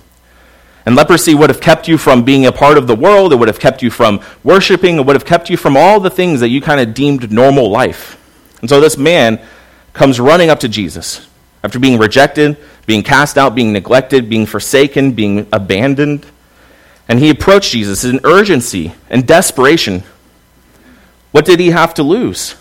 And 0.85 0.97
leprosy 0.97 1.35
would 1.35 1.51
have 1.51 1.61
kept 1.61 1.87
you 1.87 1.97
from 1.97 2.25
being 2.25 2.47
a 2.47 2.53
part 2.53 2.77
of 2.77 2.87
the 2.87 2.95
world. 2.95 3.33
It 3.33 3.37
would 3.37 3.49
have 3.49 3.61
kept 3.61 3.83
you 3.83 3.91
from 3.91 4.21
worshiping. 4.43 4.97
It 4.97 5.07
would 5.07 5.17
have 5.17 5.25
kept 5.25 5.49
you 5.49 5.57
from 5.57 5.77
all 5.77 6.01
the 6.01 6.11
things 6.11 6.41
that 6.41 6.49
you 6.49 6.61
kind 6.61 6.81
of 6.81 6.93
deemed 6.95 7.31
normal 7.31 7.71
life. 7.71 8.19
And 8.61 8.69
so 8.69 8.81
this 8.81 8.97
man 8.97 9.41
comes 9.93 10.19
running 10.19 10.51
up 10.51 10.61
to 10.61 10.69
Jesus 10.69 11.29
after 11.63 11.79
being 11.79 11.99
rejected, 11.99 12.57
being 12.87 13.03
cast 13.03 13.39
out, 13.39 13.55
being 13.55 13.73
neglected, 13.73 14.29
being 14.29 14.47
forsaken, 14.47 15.13
being 15.13 15.47
abandoned. 15.53 16.27
And 17.09 17.19
he 17.19 17.31
approached 17.31 17.73
Jesus 17.73 18.05
in 18.05 18.21
urgency 18.25 18.95
and 19.09 19.27
desperation. 19.27 20.03
What 21.31 21.45
did 21.45 21.61
he 21.61 21.71
have 21.71 21.95
to 21.95 22.03
lose? 22.03 22.57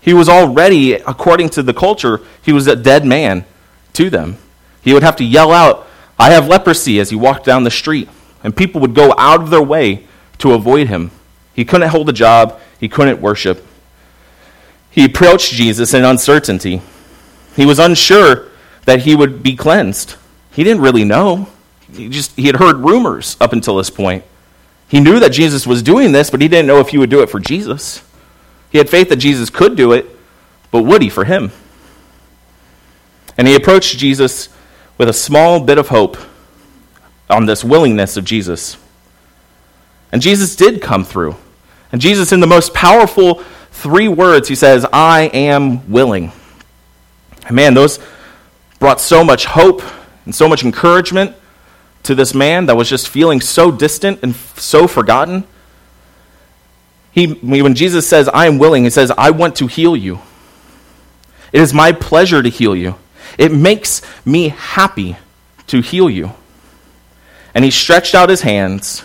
He 0.00 0.12
was 0.12 0.28
already, 0.28 0.94
according 0.94 1.50
to 1.50 1.62
the 1.62 1.72
culture, 1.72 2.20
he 2.42 2.52
was 2.52 2.66
a 2.66 2.76
dead 2.76 3.06
man 3.06 3.44
to 3.94 4.10
them. 4.10 4.38
He 4.82 4.92
would 4.92 5.02
have 5.02 5.16
to 5.16 5.24
yell 5.24 5.50
out, 5.50 5.88
I 6.18 6.30
have 6.30 6.48
leprosy, 6.48 7.00
as 7.00 7.10
he 7.10 7.16
walked 7.16 7.44
down 7.44 7.64
the 7.64 7.70
street. 7.70 8.08
And 8.42 8.56
people 8.56 8.80
would 8.82 8.94
go 8.94 9.14
out 9.16 9.40
of 9.40 9.50
their 9.50 9.62
way 9.62 10.06
to 10.38 10.52
avoid 10.52 10.88
him. 10.88 11.10
He 11.54 11.64
couldn't 11.64 11.88
hold 11.88 12.08
a 12.08 12.12
job, 12.12 12.60
he 12.78 12.88
couldn't 12.88 13.20
worship. 13.20 13.66
He 14.90 15.04
approached 15.04 15.52
Jesus 15.52 15.94
in 15.94 16.04
uncertainty. 16.04 16.80
He 17.56 17.66
was 17.66 17.78
unsure 17.78 18.48
that 18.84 19.00
he 19.00 19.16
would 19.16 19.42
be 19.42 19.56
cleansed. 19.56 20.16
He 20.52 20.62
didn't 20.62 20.82
really 20.82 21.04
know. 21.04 21.48
He 21.92 22.08
just 22.08 22.36
he 22.36 22.46
had 22.46 22.56
heard 22.56 22.76
rumors 22.76 23.36
up 23.40 23.52
until 23.52 23.76
this 23.76 23.90
point. 23.90 24.24
He 24.88 25.00
knew 25.00 25.18
that 25.18 25.32
Jesus 25.32 25.66
was 25.66 25.82
doing 25.82 26.12
this, 26.12 26.30
but 26.30 26.40
he 26.40 26.48
didn't 26.48 26.66
know 26.66 26.78
if 26.78 26.88
he 26.88 26.98
would 26.98 27.10
do 27.10 27.22
it 27.22 27.30
for 27.30 27.40
Jesus. 27.40 28.04
He 28.70 28.78
had 28.78 28.88
faith 28.88 29.08
that 29.08 29.16
Jesus 29.16 29.50
could 29.50 29.76
do 29.76 29.92
it, 29.92 30.06
but 30.70 30.82
would 30.82 31.02
he 31.02 31.08
for 31.08 31.24
him? 31.24 31.50
And 33.36 33.48
he 33.48 33.54
approached 33.54 33.98
Jesus 33.98 34.48
with 34.98 35.08
a 35.08 35.12
small 35.12 35.60
bit 35.60 35.78
of 35.78 35.88
hope 35.88 36.16
on 37.28 37.46
this 37.46 37.64
willingness 37.64 38.16
of 38.16 38.24
Jesus. 38.24 38.76
And 40.12 40.22
Jesus 40.22 40.54
did 40.54 40.80
come 40.80 41.04
through. 41.04 41.36
And 41.90 42.00
Jesus, 42.00 42.32
in 42.32 42.40
the 42.40 42.46
most 42.46 42.74
powerful 42.74 43.42
three 43.70 44.08
words, 44.08 44.48
he 44.48 44.54
says, 44.54 44.86
I 44.92 45.22
am 45.32 45.90
willing. 45.90 46.32
And 47.46 47.56
man, 47.56 47.74
those 47.74 47.98
brought 48.78 49.00
so 49.00 49.24
much 49.24 49.44
hope 49.46 49.82
and 50.24 50.34
so 50.34 50.48
much 50.48 50.64
encouragement 50.64 51.34
to 52.04 52.14
this 52.14 52.34
man 52.34 52.66
that 52.66 52.76
was 52.76 52.88
just 52.88 53.08
feeling 53.08 53.40
so 53.40 53.70
distant 53.70 54.20
and 54.22 54.36
so 54.36 54.86
forgotten. 54.86 55.44
He, 57.12 57.26
when 57.26 57.74
Jesus 57.74 58.06
says, 58.06 58.28
I 58.28 58.46
am 58.46 58.58
willing, 58.58 58.84
he 58.84 58.90
says, 58.90 59.10
I 59.16 59.30
want 59.30 59.56
to 59.56 59.66
heal 59.66 59.96
you. 59.96 60.20
It 61.52 61.60
is 61.60 61.72
my 61.72 61.92
pleasure 61.92 62.42
to 62.42 62.48
heal 62.48 62.74
you. 62.74 62.96
It 63.38 63.52
makes 63.52 64.02
me 64.24 64.48
happy 64.48 65.16
to 65.68 65.80
heal 65.80 66.08
you. 66.10 66.32
And 67.54 67.64
he 67.64 67.70
stretched 67.70 68.14
out 68.14 68.28
his 68.28 68.42
hands 68.42 69.04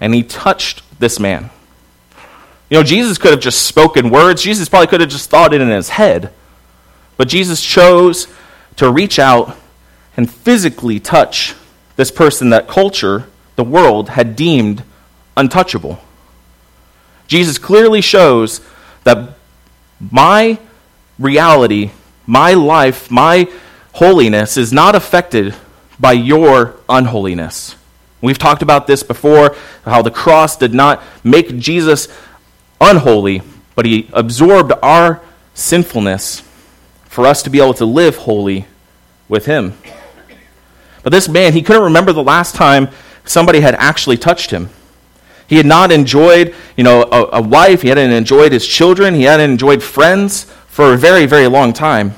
and 0.00 0.14
he 0.14 0.22
touched 0.22 0.82
this 0.98 1.18
man. 1.18 1.50
You 2.70 2.78
know, 2.78 2.82
Jesus 2.82 3.18
could 3.18 3.32
have 3.32 3.40
just 3.40 3.62
spoken 3.66 4.10
words, 4.10 4.42
Jesus 4.42 4.68
probably 4.68 4.86
could 4.86 5.00
have 5.00 5.10
just 5.10 5.30
thought 5.30 5.54
it 5.54 5.60
in 5.60 5.68
his 5.68 5.90
head. 5.90 6.32
But 7.16 7.28
Jesus 7.28 7.62
chose 7.62 8.26
to 8.76 8.90
reach 8.90 9.18
out 9.18 9.56
and 10.16 10.30
physically 10.30 10.98
touch 10.98 11.54
this 11.96 12.10
person 12.10 12.50
that 12.50 12.68
culture, 12.68 13.28
the 13.56 13.64
world, 13.64 14.10
had 14.10 14.36
deemed 14.36 14.82
untouchable. 15.36 16.00
Jesus 17.26 17.58
clearly 17.58 18.00
shows 18.00 18.60
that 19.04 19.36
my 20.00 20.58
reality, 21.18 21.90
my 22.26 22.54
life, 22.54 23.10
my 23.10 23.50
holiness 23.92 24.56
is 24.56 24.72
not 24.72 24.94
affected 24.94 25.54
by 25.98 26.12
your 26.12 26.76
unholiness. 26.88 27.76
We've 28.20 28.38
talked 28.38 28.62
about 28.62 28.86
this 28.86 29.02
before 29.02 29.56
how 29.84 30.02
the 30.02 30.10
cross 30.10 30.56
did 30.56 30.72
not 30.72 31.02
make 31.24 31.58
Jesus 31.58 32.08
unholy, 32.80 33.42
but 33.74 33.84
he 33.84 34.08
absorbed 34.12 34.72
our 34.82 35.20
sinfulness 35.54 36.42
for 37.04 37.26
us 37.26 37.42
to 37.42 37.50
be 37.50 37.60
able 37.60 37.74
to 37.74 37.84
live 37.84 38.16
holy 38.16 38.66
with 39.28 39.46
him. 39.46 39.76
But 41.02 41.10
this 41.10 41.28
man, 41.28 41.52
he 41.52 41.62
couldn't 41.62 41.82
remember 41.82 42.12
the 42.12 42.22
last 42.22 42.54
time 42.54 42.88
somebody 43.24 43.60
had 43.60 43.74
actually 43.74 44.16
touched 44.16 44.50
him. 44.50 44.70
He 45.48 45.56
had 45.56 45.66
not 45.66 45.92
enjoyed, 45.92 46.54
you 46.76 46.84
know, 46.84 47.02
a, 47.02 47.38
a, 47.38 47.42
wife. 47.42 47.82
He 47.82 47.88
hadn't 47.88 48.12
enjoyed 48.12 48.52
his 48.52 48.66
children. 48.66 49.14
He 49.14 49.24
hadn't 49.24 49.50
enjoyed 49.50 49.82
friends 49.82 50.50
for 50.72 50.94
a 50.94 50.96
very, 50.96 51.26
very 51.26 51.46
long 51.48 51.74
time. 51.74 52.14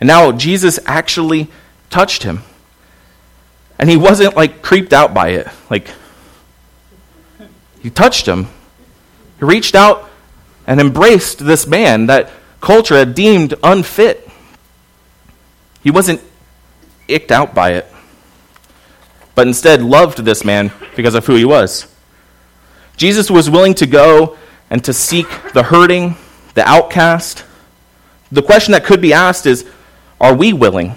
And 0.00 0.08
now 0.08 0.32
Jesus 0.32 0.80
actually 0.84 1.46
touched 1.90 2.24
him. 2.24 2.42
And 3.78 3.88
he 3.88 3.96
wasn't 3.96 4.34
like 4.34 4.62
creeped 4.62 4.92
out 4.92 5.14
by 5.14 5.28
it. 5.28 5.46
Like, 5.70 5.86
he 7.80 7.88
touched 7.88 8.26
him. 8.26 8.48
He 9.38 9.44
reached 9.44 9.76
out 9.76 10.10
and 10.66 10.80
embraced 10.80 11.38
this 11.38 11.64
man 11.64 12.06
that 12.06 12.30
culture 12.60 12.96
had 12.96 13.14
deemed 13.14 13.54
unfit. 13.62 14.28
He 15.84 15.92
wasn't 15.92 16.20
icked 17.06 17.30
out 17.30 17.54
by 17.54 17.74
it, 17.74 17.86
but 19.36 19.46
instead 19.46 19.82
loved 19.82 20.18
this 20.18 20.44
man 20.44 20.72
because 20.96 21.14
of 21.14 21.26
who 21.26 21.36
he 21.36 21.44
was. 21.44 21.86
Jesus 22.96 23.30
was 23.30 23.48
willing 23.48 23.74
to 23.74 23.86
go 23.86 24.36
and 24.68 24.82
to 24.84 24.92
seek 24.92 25.28
the 25.52 25.62
hurting, 25.62 26.16
the 26.54 26.68
outcast. 26.68 27.44
The 28.32 28.42
question 28.42 28.72
that 28.72 28.84
could 28.84 29.02
be 29.02 29.12
asked 29.12 29.46
is 29.46 29.66
are 30.20 30.34
we 30.34 30.52
willing? 30.52 30.94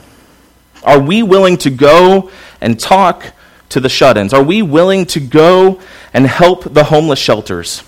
Are 0.83 0.99
we 0.99 1.21
willing 1.21 1.57
to 1.57 1.69
go 1.69 2.31
and 2.61 2.79
talk 2.79 3.33
to 3.69 3.79
the 3.81 3.89
shut 3.89 4.17
ins? 4.17 4.33
Are 4.33 4.43
we 4.43 4.61
willing 4.61 5.05
to 5.07 5.19
go 5.19 5.81
and 6.13 6.25
help 6.25 6.63
the 6.73 6.85
homeless 6.85 7.19
shelters? 7.19 7.83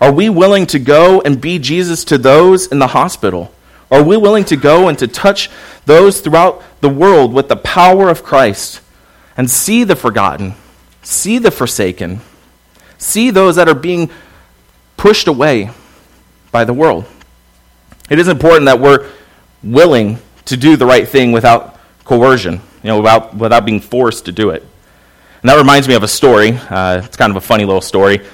Are 0.00 0.12
we 0.12 0.28
willing 0.28 0.66
to 0.66 0.78
go 0.78 1.22
and 1.22 1.40
be 1.40 1.58
Jesus 1.58 2.04
to 2.04 2.18
those 2.18 2.66
in 2.66 2.78
the 2.78 2.88
hospital? 2.88 3.52
Are 3.90 4.02
we 4.02 4.16
willing 4.16 4.44
to 4.44 4.56
go 4.56 4.88
and 4.88 4.98
to 4.98 5.08
touch 5.08 5.50
those 5.86 6.20
throughout 6.20 6.62
the 6.80 6.88
world 6.88 7.32
with 7.32 7.48
the 7.48 7.56
power 7.56 8.10
of 8.10 8.22
Christ 8.22 8.82
and 9.36 9.50
see 9.50 9.84
the 9.84 9.96
forgotten, 9.96 10.54
see 11.02 11.38
the 11.38 11.50
forsaken, 11.50 12.20
see 12.98 13.30
those 13.30 13.56
that 13.56 13.68
are 13.68 13.74
being 13.74 14.10
pushed 14.96 15.26
away 15.26 15.70
by 16.52 16.64
the 16.64 16.74
world? 16.74 17.06
It 18.10 18.18
is 18.18 18.26
important 18.26 18.66
that 18.66 18.80
we're 18.80 19.08
willing 19.62 20.18
to 20.46 20.56
do 20.56 20.76
the 20.76 20.84
right 20.84 21.08
thing 21.08 21.30
without 21.30 21.78
coercion, 22.02 22.54
you 22.82 22.88
know, 22.88 22.96
without, 22.96 23.36
without 23.36 23.64
being 23.64 23.80
forced 23.80 24.24
to 24.24 24.32
do 24.32 24.50
it. 24.50 24.66
And 25.42 25.48
that 25.48 25.56
reminds 25.56 25.86
me 25.86 25.94
of 25.94 26.02
a 26.02 26.08
story. 26.08 26.50
Uh, 26.50 27.02
it's 27.04 27.16
kind 27.16 27.30
of 27.30 27.36
a 27.36 27.40
funny 27.40 27.64
little 27.64 27.80
story. 27.80 28.26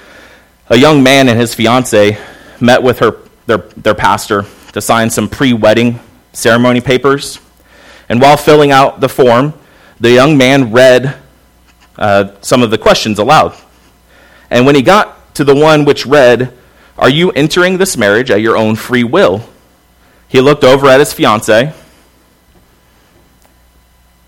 A 0.70 0.78
young 0.78 1.02
man 1.02 1.28
and 1.28 1.38
his 1.38 1.54
fiancee 1.54 2.16
met 2.58 2.82
with 2.82 3.00
her, 3.00 3.18
their, 3.44 3.58
their 3.58 3.94
pastor 3.94 4.46
to 4.72 4.80
sign 4.80 5.10
some 5.10 5.28
pre 5.28 5.52
wedding 5.52 6.00
ceremony 6.32 6.80
papers. 6.80 7.38
And 8.08 8.18
while 8.18 8.38
filling 8.38 8.72
out 8.72 9.00
the 9.00 9.10
form, 9.10 9.52
the 10.00 10.10
young 10.10 10.38
man 10.38 10.72
read 10.72 11.18
uh, 11.98 12.32
some 12.40 12.62
of 12.62 12.70
the 12.70 12.78
questions 12.78 13.18
aloud. 13.18 13.54
And 14.50 14.64
when 14.64 14.74
he 14.74 14.80
got 14.80 15.34
to 15.34 15.44
the 15.44 15.54
one 15.54 15.84
which 15.84 16.06
read, 16.06 16.54
Are 16.96 17.10
you 17.10 17.30
entering 17.32 17.76
this 17.76 17.98
marriage 17.98 18.30
at 18.30 18.40
your 18.40 18.56
own 18.56 18.74
free 18.74 19.04
will? 19.04 19.46
He 20.36 20.42
looked 20.42 20.64
over 20.64 20.86
at 20.86 21.00
his 21.00 21.14
fiancee. 21.14 21.70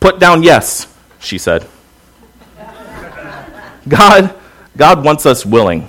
Put 0.01 0.19
down 0.19 0.43
yes, 0.43 0.87
she 1.21 1.37
said. 1.37 1.67
God, 3.89 4.35
God 4.75 5.05
wants 5.05 5.27
us 5.27 5.45
willing 5.45 5.87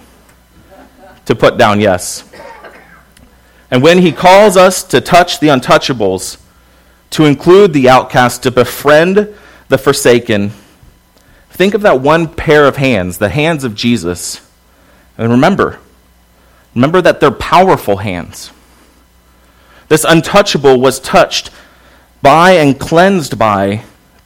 to 1.23 1.35
put 1.35 1.57
down 1.57 1.79
yes. 1.79 2.29
And 3.71 3.81
when 3.81 3.99
he 3.99 4.11
calls 4.11 4.57
us 4.57 4.83
to 4.89 4.99
touch 4.99 5.39
the 5.39 5.47
untouchables, 5.47 6.37
to 7.11 7.23
include 7.23 7.71
the 7.71 7.87
outcast, 7.87 8.43
to 8.43 8.51
befriend 8.51 9.33
the 9.69 9.77
forsaken, 9.77 10.51
think 11.49 11.73
of 11.73 11.83
that 11.83 12.01
one 12.01 12.27
pair 12.27 12.65
of 12.65 12.75
hands, 12.75 13.19
the 13.19 13.29
hands 13.29 13.63
of 13.63 13.73
Jesus. 13.73 14.45
And 15.17 15.31
remember, 15.31 15.79
remember 16.75 17.01
that 17.03 17.21
they're 17.21 17.31
powerful 17.31 17.95
hands. 17.95 18.51
This 19.89 20.05
untouchable 20.07 20.79
was 20.79 20.99
touched 20.99 21.49
by 22.21 22.51
and 22.51 22.79
cleansed 22.79 23.37
by 23.37 23.83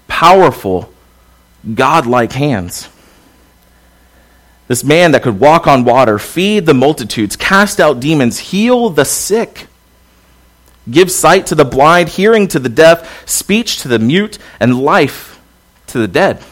powerful, 0.07 0.91
God-like 1.73 2.33
hands. 2.33 2.89
This 4.67 4.83
man 4.83 5.11
that 5.11 5.23
could 5.23 5.39
walk 5.39 5.67
on 5.67 5.83
water, 5.83 6.19
feed 6.19 6.65
the 6.65 6.73
multitudes, 6.73 7.35
cast 7.35 7.79
out 7.79 7.99
demons, 7.99 8.39
heal 8.39 8.89
the 8.89 9.05
sick, 9.05 9.67
give 10.89 11.11
sight 11.11 11.47
to 11.47 11.55
the 11.55 11.65
blind, 11.65 12.09
hearing 12.09 12.47
to 12.49 12.59
the 12.59 12.69
deaf, 12.69 13.27
speech 13.27 13.81
to 13.81 13.87
the 13.87 13.99
mute, 13.99 14.37
and 14.59 14.81
life 14.81 15.39
to 15.87 15.97
the 15.97 16.07
dead. 16.07 16.43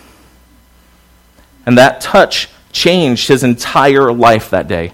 And 1.65 1.77
that 1.77 2.01
touch 2.01 2.49
changed 2.71 3.27
his 3.27 3.43
entire 3.43 4.11
life 4.11 4.49
that 4.49 4.67
day. 4.67 4.93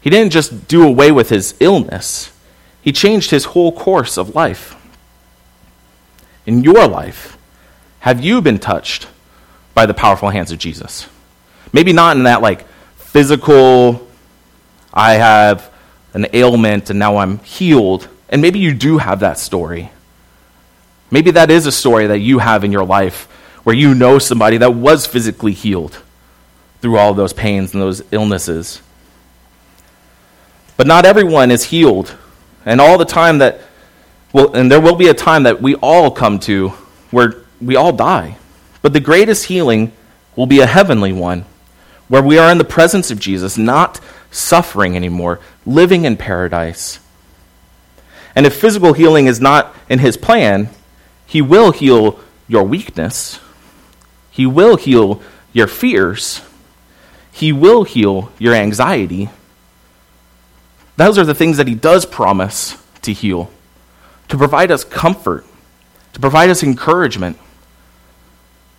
He 0.00 0.10
didn't 0.10 0.32
just 0.32 0.68
do 0.68 0.86
away 0.86 1.12
with 1.12 1.28
his 1.28 1.54
illness, 1.60 2.32
he 2.88 2.92
changed 2.92 3.30
his 3.30 3.44
whole 3.44 3.70
course 3.70 4.16
of 4.16 4.34
life. 4.34 4.74
In 6.46 6.64
your 6.64 6.88
life, 6.88 7.36
have 8.00 8.24
you 8.24 8.40
been 8.40 8.58
touched 8.58 9.08
by 9.74 9.84
the 9.84 9.92
powerful 9.92 10.30
hands 10.30 10.50
of 10.52 10.58
Jesus? 10.58 11.06
Maybe 11.70 11.92
not 11.92 12.16
in 12.16 12.22
that 12.22 12.40
like 12.40 12.66
physical, 12.96 14.08
I 14.90 15.16
have 15.16 15.70
an 16.14 16.28
ailment 16.32 16.88
and 16.88 16.98
now 16.98 17.18
I'm 17.18 17.40
healed. 17.40 18.08
And 18.30 18.40
maybe 18.40 18.58
you 18.58 18.72
do 18.72 18.96
have 18.96 19.20
that 19.20 19.38
story. 19.38 19.90
Maybe 21.10 21.30
that 21.32 21.50
is 21.50 21.66
a 21.66 21.72
story 21.72 22.06
that 22.06 22.20
you 22.20 22.38
have 22.38 22.64
in 22.64 22.72
your 22.72 22.86
life 22.86 23.24
where 23.64 23.76
you 23.76 23.94
know 23.94 24.18
somebody 24.18 24.56
that 24.56 24.72
was 24.72 25.06
physically 25.06 25.52
healed 25.52 26.00
through 26.80 26.96
all 26.96 27.12
those 27.12 27.34
pains 27.34 27.74
and 27.74 27.82
those 27.82 28.02
illnesses. 28.12 28.80
But 30.78 30.86
not 30.86 31.04
everyone 31.04 31.50
is 31.50 31.64
healed. 31.64 32.16
And 32.68 32.82
all 32.82 32.98
the 32.98 33.06
time 33.06 33.38
that, 33.38 33.60
well, 34.30 34.52
and 34.52 34.70
there 34.70 34.80
will 34.80 34.94
be 34.94 35.08
a 35.08 35.14
time 35.14 35.44
that 35.44 35.62
we 35.62 35.74
all 35.76 36.10
come 36.10 36.38
to 36.40 36.68
where 37.10 37.42
we 37.62 37.76
all 37.76 37.92
die. 37.92 38.36
But 38.82 38.92
the 38.92 39.00
greatest 39.00 39.46
healing 39.46 39.92
will 40.36 40.46
be 40.46 40.60
a 40.60 40.66
heavenly 40.66 41.14
one 41.14 41.46
where 42.08 42.22
we 42.22 42.36
are 42.36 42.52
in 42.52 42.58
the 42.58 42.64
presence 42.64 43.10
of 43.10 43.18
Jesus, 43.18 43.56
not 43.56 44.00
suffering 44.30 44.96
anymore, 44.96 45.40
living 45.64 46.04
in 46.04 46.18
paradise. 46.18 47.00
And 48.36 48.44
if 48.44 48.54
physical 48.54 48.92
healing 48.92 49.26
is 49.26 49.40
not 49.40 49.74
in 49.88 50.00
his 50.00 50.18
plan, 50.18 50.68
he 51.24 51.40
will 51.40 51.72
heal 51.72 52.20
your 52.48 52.64
weakness. 52.64 53.40
He 54.30 54.44
will 54.44 54.76
heal 54.76 55.22
your 55.54 55.68
fears. 55.68 56.42
He 57.32 57.50
will 57.50 57.84
heal 57.84 58.30
your 58.38 58.52
anxiety. 58.52 59.30
Those 60.98 61.16
are 61.16 61.24
the 61.24 61.34
things 61.34 61.58
that 61.58 61.68
he 61.68 61.76
does 61.76 62.04
promise 62.04 62.76
to 63.02 63.12
heal, 63.12 63.50
to 64.26 64.36
provide 64.36 64.72
us 64.72 64.82
comfort, 64.82 65.46
to 66.12 66.18
provide 66.18 66.50
us 66.50 66.64
encouragement. 66.64 67.38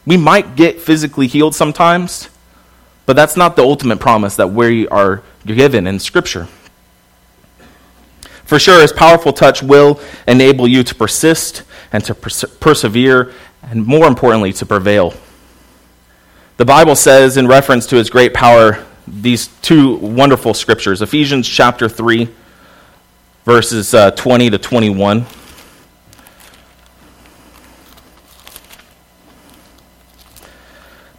We 0.06 0.18
might 0.18 0.58
get 0.58 0.82
physically 0.82 1.28
healed 1.28 1.56
sometimes, 1.56 2.28
but 3.06 3.16
that's 3.16 3.38
not 3.38 3.56
the 3.56 3.64
ultimate 3.64 4.02
promise 4.02 4.36
that 4.36 4.48
we 4.48 4.86
are 4.90 5.24
given 5.46 5.88
in 5.88 5.98
Scripture. 5.98 6.50
For 8.44 8.60
sure, 8.60 8.82
his 8.82 8.92
powerful 8.92 9.32
touch 9.32 9.64
will 9.64 10.02
enable 10.28 10.68
you 10.68 10.84
to 10.84 10.94
persist 10.94 11.64
and 11.94 12.04
to 12.04 12.14
perse- 12.14 12.44
persevere, 12.60 13.32
and 13.64 13.86
more 13.86 14.08
importantly, 14.08 14.52
to 14.54 14.66
prevail. 14.66 15.14
The 16.58 16.66
Bible 16.66 16.98
says, 16.98 17.38
in 17.38 17.48
reference 17.48 17.86
to 17.88 17.96
his 17.96 18.10
great 18.10 18.34
power, 18.34 18.86
these 19.10 19.48
two 19.62 19.96
wonderful 19.98 20.54
scriptures 20.54 21.02
Ephesians 21.02 21.48
chapter 21.48 21.90
3, 21.90 22.30
verses 23.46 23.94
uh, 23.94 24.12
20 24.12 24.52
to 24.52 24.58
21. 24.58 25.26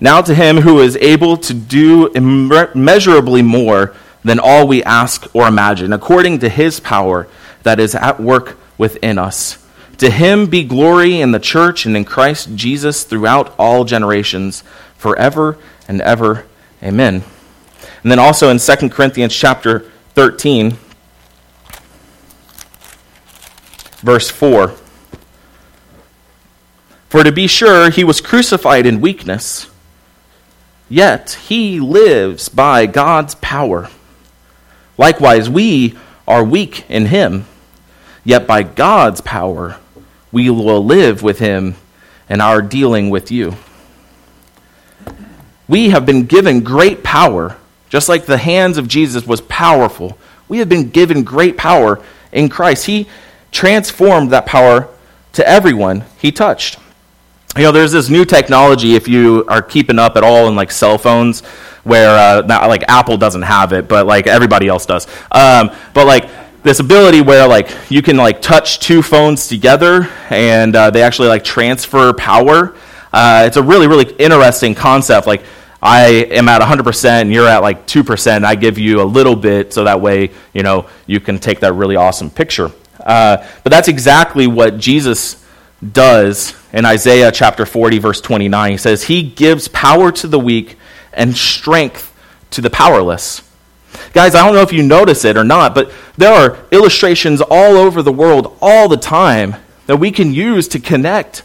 Now 0.02 0.23
to 0.23 0.35
him 0.35 0.59
who 0.59 0.80
is 0.80 0.97
able 0.97 1.37
to 1.37 1.52
do 1.52 2.06
immeasurably 2.09 3.42
more 3.42 3.94
than 4.25 4.38
all 4.38 4.66
we 4.66 4.82
ask 4.82 5.26
or 5.35 5.47
imagine, 5.47 5.92
according 5.92 6.38
to 6.38 6.49
his 6.49 6.80
power 6.80 7.28
that 7.64 7.78
is 7.78 7.94
at 7.94 8.18
work 8.18 8.59
within 8.78 9.18
us. 9.18 9.59
To 9.99 10.11
him 10.11 10.47
be 10.47 10.64
glory 10.64 11.20
in 11.20 11.32
the 11.32 11.38
church 11.38 11.85
and 11.85 11.94
in 11.94 12.06
Christ 12.06 12.54
Jesus 12.54 13.04
throughout 13.04 13.54
all 13.59 13.85
generations, 13.85 14.64
forever 14.97 15.59
and 15.87 16.00
ever. 16.00 16.47
Amen. 16.82 17.23
And 18.02 18.11
then 18.11 18.19
also 18.19 18.50
in 18.50 18.59
2 18.59 18.88
Corinthians 18.88 19.35
chapter 19.35 19.80
13, 20.14 20.76
verse 24.00 24.30
4. 24.30 24.75
For 27.09 27.25
to 27.25 27.33
be 27.33 27.47
sure, 27.47 27.90
he 27.90 28.04
was 28.04 28.21
crucified 28.21 28.87
in 28.87 29.00
weakness 29.00 29.71
yet 30.90 31.38
he 31.47 31.80
lives 31.80 32.50
by 32.50 32.85
God's 32.85 33.37
power. 33.37 33.88
Likewise, 34.99 35.49
we 35.49 35.97
are 36.28 36.45
weak 36.45 36.85
in 36.90 37.07
him, 37.07 37.47
yet 38.25 38.47
by 38.47 38.62
God's 38.62 39.23
power 39.23 39.78
we 40.30 40.50
will 40.50 40.85
live 40.85 41.23
with 41.23 41.38
him 41.38 41.76
in 42.28 42.40
our 42.40 42.61
dealing 42.61 43.09
with 43.09 43.30
you. 43.30 43.54
We 45.66 45.90
have 45.90 46.04
been 46.04 46.26
given 46.26 46.61
great 46.61 47.02
power, 47.02 47.57
just 47.90 48.09
like 48.09 48.25
the 48.25 48.38
hands 48.38 48.78
of 48.78 48.88
Jesus 48.88 49.26
was 49.26 49.42
powerful. 49.42 50.16
We 50.49 50.59
have 50.59 50.70
been 50.70 50.88
given 50.88 51.23
great 51.23 51.59
power 51.59 52.02
in 52.32 52.49
Christ. 52.49 52.87
He 52.87 53.06
transformed 53.52 54.30
that 54.30 54.47
power 54.47 54.88
to 55.32 55.47
everyone 55.47 56.04
he 56.18 56.32
touched 56.32 56.78
you 57.56 57.64
know, 57.64 57.73
there's 57.73 57.90
this 57.90 58.09
new 58.09 58.25
technology, 58.25 58.94
if 58.94 59.09
you 59.09 59.44
are 59.49 59.61
keeping 59.61 59.99
up 59.99 60.16
at 60.16 60.23
all 60.23 60.47
in 60.47 60.54
like 60.54 60.70
cell 60.70 60.99
phones, 60.99 61.40
where 61.82 62.16
uh, 62.16 62.47
not, 62.47 62.68
like 62.68 62.85
Apple 62.88 63.16
doesn't 63.16 63.42
have 63.42 63.73
it, 63.73 63.88
but 63.88 64.06
like 64.06 64.28
everybody 64.28 64.68
else 64.68 64.87
does. 64.87 65.06
Um, 65.32 65.70
but 65.92 66.06
like 66.06 66.28
this 66.62 66.78
ability 66.78 67.23
where 67.23 67.49
like 67.49 67.70
you 67.88 68.02
can 68.02 68.16
like 68.16 68.40
touch 68.40 68.78
two 68.78 69.02
phones 69.02 69.49
together 69.49 70.09
and 70.28 70.76
uh, 70.76 70.90
they 70.90 71.02
actually 71.02 71.28
like 71.28 71.42
transfer 71.42 72.12
power. 72.12 72.76
Uh, 73.12 73.44
it's 73.47 73.56
a 73.56 73.62
really 73.62 73.88
really 73.88 74.12
interesting 74.14 74.75
concept. 74.75 75.26
Like 75.26 75.42
I 75.83 76.09
am 76.31 76.49
at 76.49 76.61
100% 76.61 77.05
and 77.05 77.33
you're 77.33 77.49
at 77.49 77.63
like 77.63 77.87
2%. 77.87 78.45
I 78.45 78.55
give 78.55 78.79
you 78.79 79.01
a 79.01 79.05
little 79.05 79.37
bit 79.37 79.73
so 79.73 79.85
that 79.85 80.01
way 80.01 80.31
you 80.53 80.63
know 80.63 80.89
you 81.07 81.21
can 81.21 81.39
take 81.39 81.61
that 81.61 81.73
really 81.73 81.97
awesome 81.97 82.31
picture. 82.31 82.71
Uh, 82.99 83.39
but 83.65 83.71
that's 83.71 83.89
exactly 83.89 84.47
what 84.47 84.79
Jesus 84.79 85.45
does 85.93 86.55
in 86.73 86.85
Isaiah 86.85 87.33
chapter 87.33 87.64
40, 87.64 87.99
verse 87.99 88.21
29. 88.21 88.73
He 88.73 88.77
says, 88.77 89.05
He 89.05 89.23
gives 89.23 89.69
power 89.69 90.12
to 90.12 90.27
the 90.29 90.38
weak 90.38 90.77
and 91.12 91.37
strength 91.37 92.14
to 92.51 92.61
the 92.61 92.71
powerless. 92.71 93.43
Guys, 94.12 94.35
I 94.35 94.45
don't 94.45 94.55
know 94.55 94.62
if 94.62 94.73
you 94.73 94.83
notice 94.83 95.25
it 95.25 95.37
or 95.37 95.45
not, 95.45 95.75
but 95.75 95.93
there 96.16 96.33
are 96.33 96.59
illustrations 96.71 97.40
all 97.40 97.77
over 97.77 98.03
the 98.03 98.12
world 98.12 98.57
all 98.61 98.88
the 98.88 98.97
time 98.97 99.57
that 99.87 99.97
we 99.97 100.11
can 100.11 100.33
use 100.33 100.69
to 100.69 100.79
connect 100.79 101.43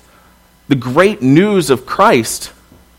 the 0.67 0.75
great 0.75 1.21
news 1.21 1.69
of 1.69 1.85
Christ 1.85 2.51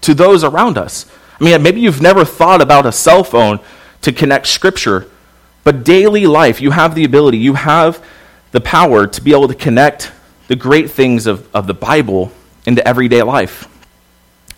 to 0.03 0.15
those 0.15 0.43
around 0.43 0.79
us. 0.79 1.07
I 1.41 1.45
mean, 1.45 1.63
maybe 1.63 1.81
you've 1.81 2.01
never 2.01 2.25
thought 2.25 2.61
about 2.61 2.87
a 2.87 2.93
cell 2.93 3.23
phone 3.23 3.61
to 4.03 4.13
connect 4.13 4.47
Scripture, 4.47 5.07
but 5.65 5.85
daily 5.85 6.27
life, 6.27 6.61
you 6.61 6.71
have 6.71 6.95
the 6.95 7.05
ability, 7.05 7.39
you 7.39 7.55
have 7.55 8.05
the 8.53 8.61
power 8.61 9.07
to 9.07 9.21
be 9.21 9.33
able 9.33 9.49
to 9.49 9.55
connect 9.55 10.13
the 10.49 10.57
great 10.57 10.91
things 10.91 11.27
of, 11.27 11.55
of 11.55 11.67
the 11.67 11.75
Bible 11.75 12.33
into 12.67 12.87
everyday 12.87 13.23
life. 13.23 13.69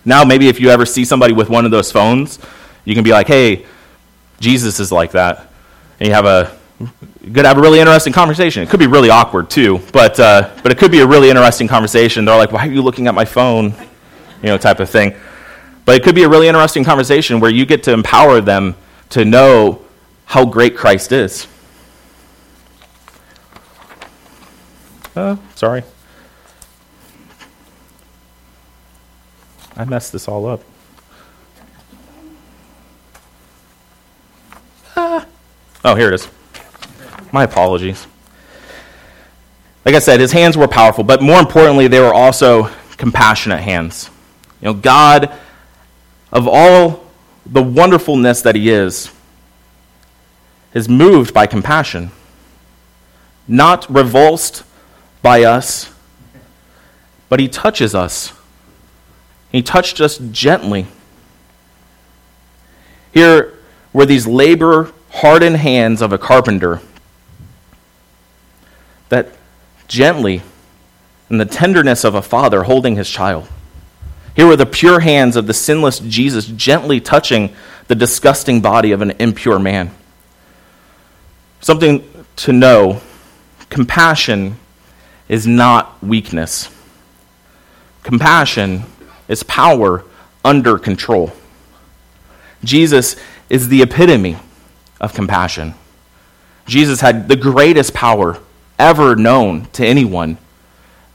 Now, 0.04 0.24
maybe 0.24 0.48
if 0.48 0.60
you 0.60 0.70
ever 0.70 0.86
see 0.86 1.04
somebody 1.04 1.32
with 1.32 1.48
one 1.48 1.64
of 1.64 1.70
those 1.70 1.90
phones, 1.90 2.38
you 2.84 2.94
can 2.94 3.04
be 3.04 3.10
like, 3.10 3.26
hey, 3.26 3.66
Jesus 4.40 4.80
is 4.80 4.92
like 4.92 5.12
that. 5.12 5.50
And 5.98 6.08
you 6.08 6.14
have 6.14 6.26
a 6.26 6.56
could 6.78 7.44
have 7.44 7.58
a 7.58 7.60
really 7.60 7.80
interesting 7.80 8.12
conversation. 8.12 8.62
It 8.62 8.70
could 8.70 8.78
be 8.78 8.86
really 8.86 9.10
awkward 9.10 9.50
too, 9.50 9.80
but 9.92 10.18
uh, 10.20 10.48
but 10.62 10.70
it 10.70 10.78
could 10.78 10.92
be 10.92 11.00
a 11.00 11.06
really 11.06 11.28
interesting 11.28 11.66
conversation. 11.66 12.24
They're 12.24 12.36
like, 12.36 12.52
"Why 12.52 12.66
are 12.66 12.70
you 12.70 12.82
looking 12.82 13.08
at 13.08 13.14
my 13.14 13.24
phone?" 13.24 13.74
You 14.42 14.50
know, 14.50 14.58
type 14.58 14.78
of 14.78 14.88
thing. 14.88 15.16
But 15.88 15.96
it 15.96 16.02
could 16.02 16.14
be 16.14 16.24
a 16.24 16.28
really 16.28 16.48
interesting 16.48 16.84
conversation 16.84 17.40
where 17.40 17.50
you 17.50 17.64
get 17.64 17.82
to 17.84 17.94
empower 17.94 18.42
them 18.42 18.76
to 19.08 19.24
know 19.24 19.80
how 20.26 20.44
great 20.44 20.76
Christ 20.76 21.12
is. 21.12 21.46
Uh, 25.16 25.36
sorry. 25.54 25.82
I 29.78 29.86
messed 29.86 30.12
this 30.12 30.28
all 30.28 30.44
up. 30.44 30.60
Ah. 34.94 35.26
Oh, 35.86 35.94
here 35.94 36.08
it 36.08 36.14
is. 36.16 36.28
My 37.32 37.44
apologies. 37.44 38.06
Like 39.86 39.94
I 39.94 40.00
said, 40.00 40.20
his 40.20 40.32
hands 40.32 40.54
were 40.54 40.68
powerful, 40.68 41.02
but 41.02 41.22
more 41.22 41.40
importantly, 41.40 41.88
they 41.88 42.00
were 42.00 42.12
also 42.12 42.64
compassionate 42.98 43.60
hands. 43.60 44.10
You 44.60 44.66
know, 44.66 44.74
God, 44.74 45.32
of 46.32 46.46
all 46.46 47.04
the 47.46 47.62
wonderfulness 47.62 48.42
that 48.42 48.54
he 48.54 48.68
is, 48.70 49.10
is 50.74 50.88
moved 50.88 51.32
by 51.32 51.46
compassion, 51.46 52.10
not 53.46 53.88
revulsed 53.92 54.64
by 55.22 55.42
us, 55.42 55.90
but 57.28 57.40
He 57.40 57.48
touches 57.48 57.94
us. 57.94 58.32
He 59.50 59.62
touched 59.62 60.00
us 60.00 60.18
gently. 60.30 60.86
Here 63.12 63.54
were 63.92 64.06
these 64.06 64.26
labor 64.26 64.92
hardened 65.10 65.56
hands 65.56 66.02
of 66.02 66.12
a 66.12 66.18
carpenter 66.18 66.80
that 69.08 69.28
gently, 69.86 70.42
in 71.30 71.38
the 71.38 71.46
tenderness 71.46 72.04
of 72.04 72.14
a 72.14 72.22
father 72.22 72.64
holding 72.64 72.96
his 72.96 73.08
child. 73.08 73.48
Here 74.38 74.46
were 74.46 74.54
the 74.54 74.66
pure 74.66 75.00
hands 75.00 75.34
of 75.34 75.48
the 75.48 75.52
sinless 75.52 75.98
Jesus 75.98 76.46
gently 76.46 77.00
touching 77.00 77.56
the 77.88 77.96
disgusting 77.96 78.60
body 78.60 78.92
of 78.92 79.02
an 79.02 79.10
impure 79.18 79.58
man. 79.58 79.90
Something 81.60 82.08
to 82.36 82.52
know 82.52 83.00
compassion 83.68 84.56
is 85.28 85.44
not 85.44 86.00
weakness. 86.04 86.72
Compassion 88.04 88.84
is 89.26 89.42
power 89.42 90.04
under 90.44 90.78
control. 90.78 91.32
Jesus 92.62 93.16
is 93.50 93.66
the 93.66 93.82
epitome 93.82 94.36
of 95.00 95.14
compassion. 95.14 95.74
Jesus 96.64 97.00
had 97.00 97.26
the 97.26 97.34
greatest 97.34 97.92
power 97.92 98.38
ever 98.78 99.16
known 99.16 99.64
to 99.72 99.84
anyone, 99.84 100.38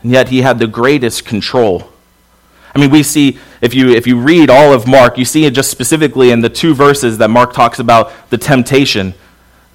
and 0.01 0.11
yet 0.11 0.27
he 0.27 0.41
had 0.41 0.59
the 0.59 0.67
greatest 0.67 1.23
control. 1.23 1.89
I 2.75 2.79
mean, 2.79 2.89
we 2.89 3.03
see, 3.03 3.37
if 3.61 3.75
you, 3.75 3.89
if 3.91 4.07
you 4.07 4.19
read 4.19 4.49
all 4.49 4.73
of 4.73 4.87
Mark, 4.87 5.17
you 5.17 5.25
see 5.25 5.45
it 5.45 5.51
just 5.51 5.69
specifically 5.69 6.31
in 6.31 6.41
the 6.41 6.49
two 6.49 6.73
verses 6.73 7.19
that 7.19 7.29
Mark 7.29 7.53
talks 7.53 7.79
about 7.79 8.11
the 8.29 8.37
temptation 8.37 9.13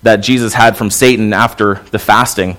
that 0.02 0.16
Jesus 0.16 0.54
had 0.54 0.76
from 0.76 0.90
Satan 0.90 1.32
after 1.32 1.76
the 1.90 1.98
fasting. 1.98 2.56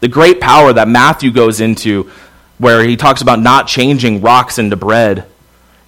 The 0.00 0.08
great 0.08 0.40
power 0.40 0.72
that 0.72 0.88
Matthew 0.88 1.30
goes 1.30 1.60
into, 1.60 2.10
where 2.58 2.84
he 2.84 2.96
talks 2.96 3.22
about 3.22 3.40
not 3.40 3.66
changing 3.66 4.20
rocks 4.20 4.58
into 4.58 4.76
bread, 4.76 5.26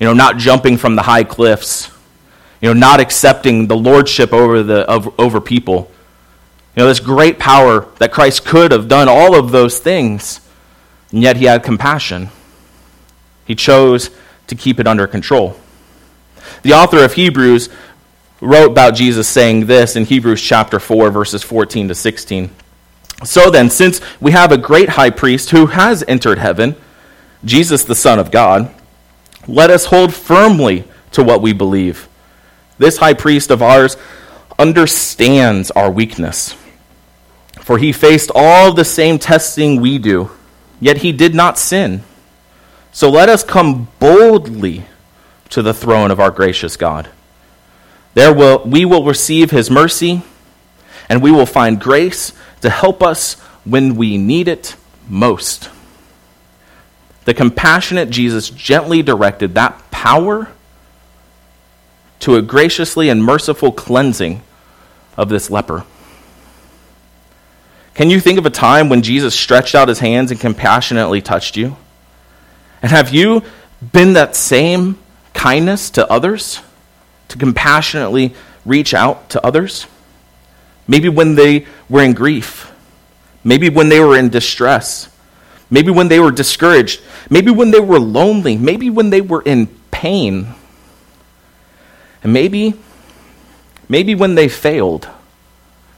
you 0.01 0.07
know, 0.07 0.14
not 0.14 0.38
jumping 0.38 0.77
from 0.77 0.97
the 0.97 1.03
high 1.03 1.25
cliffs, 1.25 1.90
you 2.61 2.68
know, 2.68 2.79
not 2.79 3.01
accepting 3.01 3.66
the 3.66 3.77
lordship 3.77 4.33
over, 4.33 4.62
the, 4.62 4.87
over 5.18 5.40
people. 5.40 5.90
You 6.75 6.83
know, 6.83 6.88
this 6.88 7.01
great 7.01 7.38
power 7.38 7.87
that 7.99 8.12
Christ 8.12 8.44
could 8.47 8.73
have 8.73 8.88
done 8.88 9.09
all 9.09 9.38
of 9.38 9.51
those 9.51 9.79
things, 9.79 10.40
and 11.12 11.23
yet 11.23 11.37
he 11.37 11.44
had 11.44 11.62
compassion. 11.62 12.31
He 13.45 13.55
chose 13.55 14.11
to 14.47 14.55
keep 14.55 14.81
it 14.81 14.87
under 14.87 15.07
control. 15.07 15.57
The 16.63 16.73
author 16.73 17.05
of 17.05 17.15
Hebrews 17.15 17.69
wrote 18.41 18.71
about 18.71 18.95
Jesus 18.95 19.29
saying 19.29 19.67
this 19.67 19.97
in 19.97 20.05
Hebrews 20.05 20.43
chapter 20.43 20.79
4, 20.79 21.11
verses 21.11 21.43
14 21.43 21.89
to 21.89 21.95
16. 21.95 22.51
So 23.25 23.51
then, 23.51 23.71
since 23.71 24.01
we 24.21 24.33
have 24.33 24.53
a 24.53 24.59
great 24.59 24.91
high 24.91 25.11
priest 25.11 25.51
who 25.51 25.67
has 25.67 26.05
entered 26.09 26.39
heaven, 26.39 26.77
Jesus, 27.45 27.85
the 27.85 27.95
Son 27.95 28.19
of 28.19 28.31
God, 28.31 28.75
let 29.47 29.71
us 29.71 29.87
hold 29.87 30.15
firmly 30.15 30.85
to 31.13 31.23
what 31.23 31.43
we 31.43 31.53
believe. 31.53 32.09
This 32.79 32.99
high 32.99 33.15
priest 33.15 33.51
of 33.51 33.63
ours 33.63 33.97
understands 34.59 35.71
our 35.73 35.91
weakness, 35.91 36.57
for 37.61 37.79
he 37.79 37.93
faced 37.93 38.31
all 38.35 38.73
the 38.73 38.85
same 38.85 39.19
testing 39.19 39.81
we 39.81 39.99
do, 39.99 40.31
yet 40.81 40.99
he 40.99 41.13
did 41.13 41.35
not 41.35 41.59
sin. 41.59 42.03
So 42.95 43.11
let 43.11 43.29
us 43.29 43.43
come 43.43 43.89
boldly 43.99 44.87
to 45.51 45.63
the 45.63 45.75
throne 45.75 46.13
of 46.13 46.21
our 46.21 46.31
gracious 46.31 46.77
God. 46.77 47.11
There 48.15 48.33
will, 48.33 48.63
we 48.65 48.85
will 48.85 49.05
receive 49.05 49.51
his 49.51 49.69
mercy, 49.69 50.23
and 51.09 51.21
we 51.21 51.33
will 51.33 51.45
find 51.45 51.81
grace 51.81 52.33
to 52.61 52.71
help 52.71 53.03
us 53.03 53.35
when 53.65 53.97
we 53.97 54.17
need 54.17 54.47
it 54.47 54.77
most. 55.09 55.71
The 57.25 57.35
compassionate 57.35 58.11
Jesus 58.11 58.49
gently 58.49 59.03
directed 59.03 59.55
that 59.55 59.91
power 59.91 60.53
to 62.21 62.37
a 62.37 62.43
graciously 62.43 63.09
and 63.09 63.25
merciful 63.25 63.73
cleansing 63.73 64.41
of 65.17 65.29
this 65.29 65.51
leper. 65.51 65.85
Can 67.95 68.11
you 68.11 68.21
think 68.21 68.39
of 68.39 68.47
a 68.47 68.51
time 68.51 68.89
when 68.89 69.03
Jesus 69.03 69.35
stretched 69.35 69.75
out 69.75 69.89
his 69.89 69.99
hands 69.99 70.31
and 70.31 70.39
compassionately 70.39 71.21
touched 71.21 71.57
you? 71.57 71.77
And 72.85 72.90
have 72.90 73.14
you 73.14 73.42
been 73.92 74.12
that 74.12 74.37
same 74.37 74.99
kindness 75.33 75.88
to 75.92 76.07
others? 76.12 76.61
To 77.29 77.38
compassionately 77.38 78.35
reach 78.66 78.92
out 78.92 79.31
to 79.31 79.42
others? 79.42 79.87
Maybe 80.87 81.09
when 81.09 81.35
they 81.35 81.64
were 81.88 82.03
in 82.03 82.12
grief. 82.12 82.70
Maybe 83.42 83.70
when 83.70 83.88
they 83.88 84.01
were 84.01 84.18
in 84.18 84.29
distress. 84.29 85.09
Maybe 85.70 85.90
when 85.90 86.09
they 86.09 86.20
were 86.20 86.31
discouraged. 86.31 87.01
Maybe 87.31 87.51
when 87.51 87.70
they 87.70 87.81
were 87.81 87.99
lonely. 87.99 88.59
Maybe 88.59 88.90
when 88.90 89.09
they 89.09 89.23
were 89.23 89.40
in 89.40 89.68
pain. 89.90 90.49
And 92.23 92.35
maybe, 92.35 92.75
maybe 93.88 94.14
when 94.14 94.35
they 94.35 94.49
failed. 94.49 95.09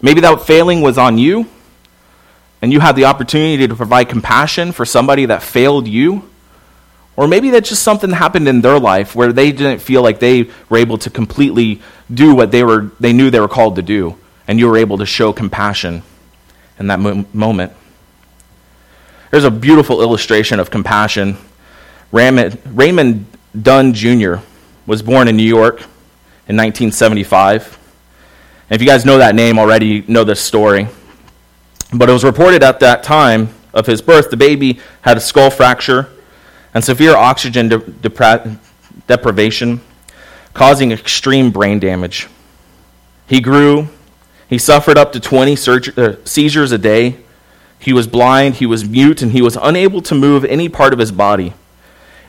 Maybe 0.00 0.20
that 0.20 0.40
failing 0.42 0.82
was 0.82 0.98
on 0.98 1.18
you, 1.18 1.48
and 2.62 2.72
you 2.72 2.78
had 2.78 2.94
the 2.94 3.06
opportunity 3.06 3.66
to 3.66 3.74
provide 3.74 4.08
compassion 4.08 4.70
for 4.70 4.84
somebody 4.84 5.26
that 5.26 5.42
failed 5.42 5.88
you. 5.88 6.30
Or 7.16 7.26
maybe 7.26 7.50
that's 7.50 7.70
just 7.70 7.82
something 7.82 8.10
happened 8.10 8.46
in 8.46 8.60
their 8.60 8.78
life 8.78 9.14
where 9.14 9.32
they 9.32 9.50
didn't 9.50 9.78
feel 9.78 10.02
like 10.02 10.20
they 10.20 10.50
were 10.68 10.76
able 10.76 10.98
to 10.98 11.10
completely 11.10 11.80
do 12.12 12.34
what 12.34 12.50
they, 12.50 12.62
were, 12.62 12.90
they 13.00 13.12
knew 13.12 13.30
they 13.30 13.40
were 13.40 13.48
called 13.48 13.76
to 13.76 13.82
do, 13.82 14.18
and 14.46 14.58
you 14.58 14.68
were 14.68 14.76
able 14.76 14.98
to 14.98 15.06
show 15.06 15.32
compassion 15.32 16.02
in 16.78 16.88
that 16.88 17.00
mo- 17.00 17.24
moment. 17.32 17.72
There's 19.30 19.44
a 19.44 19.50
beautiful 19.50 20.02
illustration 20.02 20.60
of 20.60 20.70
compassion. 20.70 21.38
Raymond, 22.12 22.60
Raymond 22.66 23.26
Dunn 23.60 23.94
Jr. 23.94 24.36
was 24.86 25.02
born 25.02 25.26
in 25.26 25.36
New 25.36 25.42
York 25.42 25.80
in 26.48 26.56
1975. 26.56 27.78
And 28.68 28.76
if 28.76 28.82
you 28.82 28.86
guys 28.86 29.06
know 29.06 29.18
that 29.18 29.34
name 29.34 29.58
already, 29.58 29.86
you 29.86 30.04
know 30.06 30.22
this 30.24 30.40
story. 30.40 30.86
But 31.92 32.08
it 32.10 32.12
was 32.12 32.24
reported 32.24 32.62
at 32.62 32.80
that 32.80 33.02
time 33.02 33.48
of 33.72 33.86
his 33.86 34.02
birth, 34.02 34.30
the 34.30 34.36
baby 34.36 34.80
had 35.00 35.16
a 35.16 35.20
skull 35.20 35.50
fracture 35.50 36.10
and 36.76 36.84
severe 36.84 37.16
oxygen 37.16 37.70
de- 37.70 37.78
depra- 37.78 38.58
deprivation, 39.06 39.80
causing 40.52 40.92
extreme 40.92 41.50
brain 41.50 41.78
damage. 41.78 42.28
He 43.26 43.40
grew. 43.40 43.88
He 44.46 44.58
suffered 44.58 44.98
up 44.98 45.12
to 45.12 45.18
20 45.18 45.56
surg- 45.56 45.98
uh, 45.98 46.16
seizures 46.26 46.72
a 46.72 46.78
day. 46.78 47.16
He 47.78 47.94
was 47.94 48.06
blind, 48.06 48.56
he 48.56 48.66
was 48.66 48.86
mute, 48.86 49.22
and 49.22 49.32
he 49.32 49.40
was 49.40 49.56
unable 49.56 50.02
to 50.02 50.14
move 50.14 50.44
any 50.44 50.68
part 50.68 50.92
of 50.92 50.98
his 50.98 51.10
body. 51.10 51.54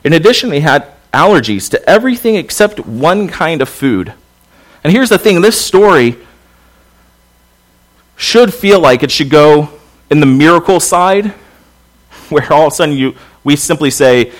In 0.02 0.14
addition, 0.14 0.50
he 0.50 0.60
had 0.60 0.86
allergies 1.12 1.68
to 1.72 1.86
everything 1.86 2.36
except 2.36 2.86
one 2.86 3.28
kind 3.28 3.60
of 3.60 3.68
food. 3.68 4.14
And 4.82 4.94
here's 4.94 5.10
the 5.10 5.18
thing 5.18 5.42
this 5.42 5.62
story 5.62 6.16
should 8.16 8.54
feel 8.54 8.80
like 8.80 9.02
it 9.02 9.10
should 9.10 9.28
go 9.28 9.68
in 10.08 10.20
the 10.20 10.26
miracle 10.26 10.80
side, 10.80 11.26
where 12.30 12.50
all 12.50 12.68
of 12.68 12.72
a 12.72 12.76
sudden 12.76 12.96
you, 12.96 13.14
we 13.48 13.56
simply 13.56 13.90
say, 13.90 14.30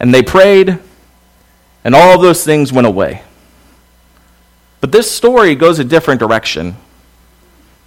and 0.00 0.12
they 0.12 0.20
prayed, 0.20 0.76
and 1.84 1.94
all 1.94 2.18
those 2.18 2.44
things 2.44 2.72
went 2.72 2.88
away. 2.88 3.22
But 4.80 4.90
this 4.90 5.08
story 5.08 5.54
goes 5.54 5.78
a 5.78 5.84
different 5.84 6.18
direction. 6.18 6.74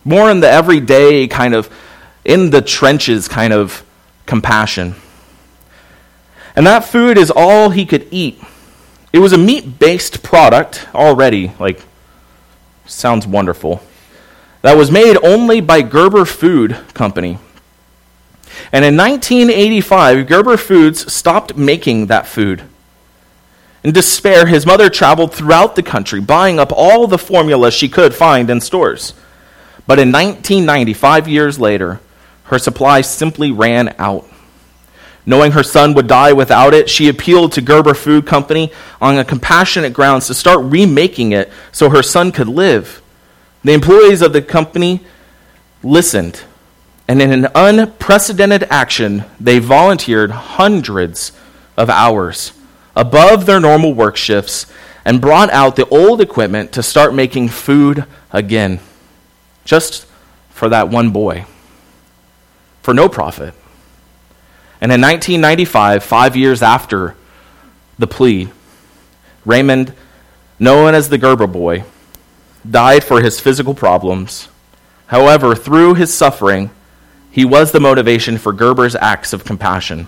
More 0.05 0.31
in 0.31 0.39
the 0.39 0.49
everyday 0.49 1.27
kind 1.27 1.53
of, 1.53 1.69
in 2.23 2.51
the 2.51 2.61
trenches 2.61 3.27
kind 3.27 3.51
of 3.51 3.83
compassion. 4.25 4.95
And 6.55 6.65
that 6.65 6.85
food 6.85 7.17
is 7.17 7.33
all 7.35 7.71
he 7.71 7.85
could 7.85 8.07
eat. 8.09 8.41
It 9.11 9.19
was 9.19 9.33
a 9.33 9.37
meat 9.37 9.77
based 9.77 10.23
product 10.23 10.87
already, 10.95 11.51
like, 11.59 11.81
sounds 12.85 13.27
wonderful, 13.27 13.83
that 14.61 14.77
was 14.77 14.89
made 14.89 15.17
only 15.21 15.59
by 15.59 15.81
Gerber 15.81 16.23
Food 16.23 16.77
Company. 16.93 17.39
And 18.71 18.83
in 18.83 18.97
1985, 18.97 20.27
Gerber 20.27 20.57
Foods 20.57 21.11
stopped 21.11 21.55
making 21.55 22.07
that 22.07 22.27
food. 22.27 22.63
In 23.83 23.91
despair, 23.91 24.47
his 24.47 24.65
mother 24.65 24.89
traveled 24.89 25.33
throughout 25.33 25.75
the 25.75 25.83
country, 25.83 26.19
buying 26.19 26.59
up 26.59 26.71
all 26.71 27.05
the 27.05 27.19
formula 27.19 27.71
she 27.71 27.87
could 27.87 28.15
find 28.15 28.49
in 28.49 28.59
stores. 28.59 29.13
But 29.85 29.99
in 29.99 30.11
1990, 30.11 30.93
five 30.93 31.27
years 31.27 31.59
later, 31.59 31.99
her 32.45 32.57
supply 32.57 33.01
simply 33.01 33.51
ran 33.51 33.93
out. 33.99 34.27
Knowing 35.25 35.51
her 35.51 35.63
son 35.63 35.93
would 35.93 36.07
die 36.07 36.33
without 36.33 36.73
it, 36.73 36.89
she 36.89 37.09
appealed 37.09 37.51
to 37.51 37.61
Gerber 37.61 37.93
Food 37.93 38.27
Company 38.27 38.71
on 39.01 39.17
a 39.17 39.25
compassionate 39.25 39.93
grounds 39.93 40.27
to 40.27 40.33
start 40.33 40.63
remaking 40.63 41.31
it 41.31 41.51
so 41.71 41.89
her 41.89 42.03
son 42.03 42.31
could 42.31 42.47
live. 42.47 43.01
The 43.63 43.73
employees 43.73 44.21
of 44.21 44.33
the 44.33 44.41
company 44.41 45.03
listened, 45.81 46.43
and 47.07 47.21
in 47.21 47.31
an 47.31 47.47
unprecedented 47.53 48.63
action, 48.69 49.25
they 49.39 49.59
volunteered 49.59 50.31
hundreds 50.31 51.31
of 51.77 51.89
hours 51.89 52.53
above 52.95 53.45
their 53.45 53.59
normal 53.59 53.93
work 53.93 54.15
shifts 54.15 54.65
and 55.03 55.21
brought 55.21 55.51
out 55.51 55.75
the 55.75 55.87
old 55.89 56.19
equipment 56.19 56.71
to 56.71 56.81
start 56.81 57.13
making 57.13 57.49
food 57.49 58.05
again, 58.31 58.79
just 59.65 60.07
for 60.49 60.69
that 60.69 60.89
one 60.89 61.11
boy, 61.11 61.45
for 62.81 62.93
no 62.93 63.07
profit. 63.07 63.53
And 64.81 64.91
in 64.91 65.01
1995, 65.01 66.03
five 66.03 66.35
years 66.35 66.63
after 66.63 67.15
the 67.99 68.07
plea, 68.07 68.49
Raymond, 69.45 69.93
known 70.57 70.95
as 70.95 71.09
the 71.09 71.17
Gerber 71.17 71.47
Boy, 71.47 71.83
died 72.69 73.03
for 73.03 73.21
his 73.21 73.39
physical 73.39 73.75
problems. 73.75 74.47
However, 75.07 75.55
through 75.55 75.93
his 75.93 76.13
suffering, 76.13 76.71
he 77.35 77.43
was 77.43 77.73
the 77.73 77.81
motivation 77.81 78.37
for 78.37 78.53
Gerber's 78.53 78.95
acts 78.95 79.33
of 79.33 79.43
compassion. 79.43 80.07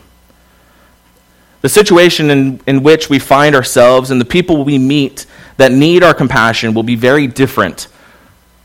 The 1.60 1.68
situation 1.68 2.30
in, 2.30 2.62
in 2.66 2.84
which 2.84 3.10
we 3.10 3.20
find 3.20 3.54
ourselves 3.54 4.12
and 4.12 4.22
the 4.22 4.26
people 4.26 4.64
we 4.64 4.78
meet 4.78 5.26
that 5.58 5.74
need 5.74 6.04
our 6.04 6.14
compassion 6.14 6.74
will 6.74 6.84
be 6.84 6.96
very 6.96 7.28
different 7.28 7.90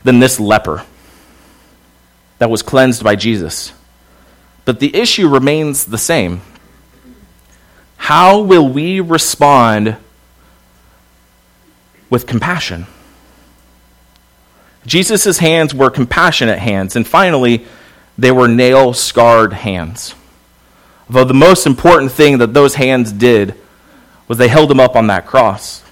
than 0.05 0.21
this 0.21 0.39
leper 0.39 0.85
that 2.37 2.49
was 2.49 2.61
cleansed 2.61 3.03
by 3.03 3.17
Jesus. 3.17 3.73
But 4.63 4.79
the 4.79 4.95
issue 4.95 5.27
remains 5.27 5.83
the 5.83 5.97
same. 5.97 6.39
How 7.97 8.39
will 8.39 8.69
we 8.69 9.01
respond 9.01 9.97
with 12.09 12.25
compassion? 12.25 12.87
Jesus' 14.85 15.39
hands 15.39 15.75
were 15.75 15.89
compassionate 15.89 16.59
hands, 16.59 16.95
and 16.95 17.05
finally, 17.05 17.65
they 18.17 18.31
were 18.31 18.47
nail 18.47 18.93
scarred 18.93 19.53
hands. 19.53 20.15
Though 21.09 21.23
the 21.23 21.33
most 21.33 21.65
important 21.65 22.11
thing 22.11 22.37
that 22.37 22.53
those 22.53 22.75
hands 22.75 23.11
did 23.11 23.55
was 24.27 24.37
they 24.37 24.47
held 24.47 24.71
him 24.71 24.79
up 24.79 24.95
on 24.95 25.07
that 25.07 25.25
cross. 25.25 25.83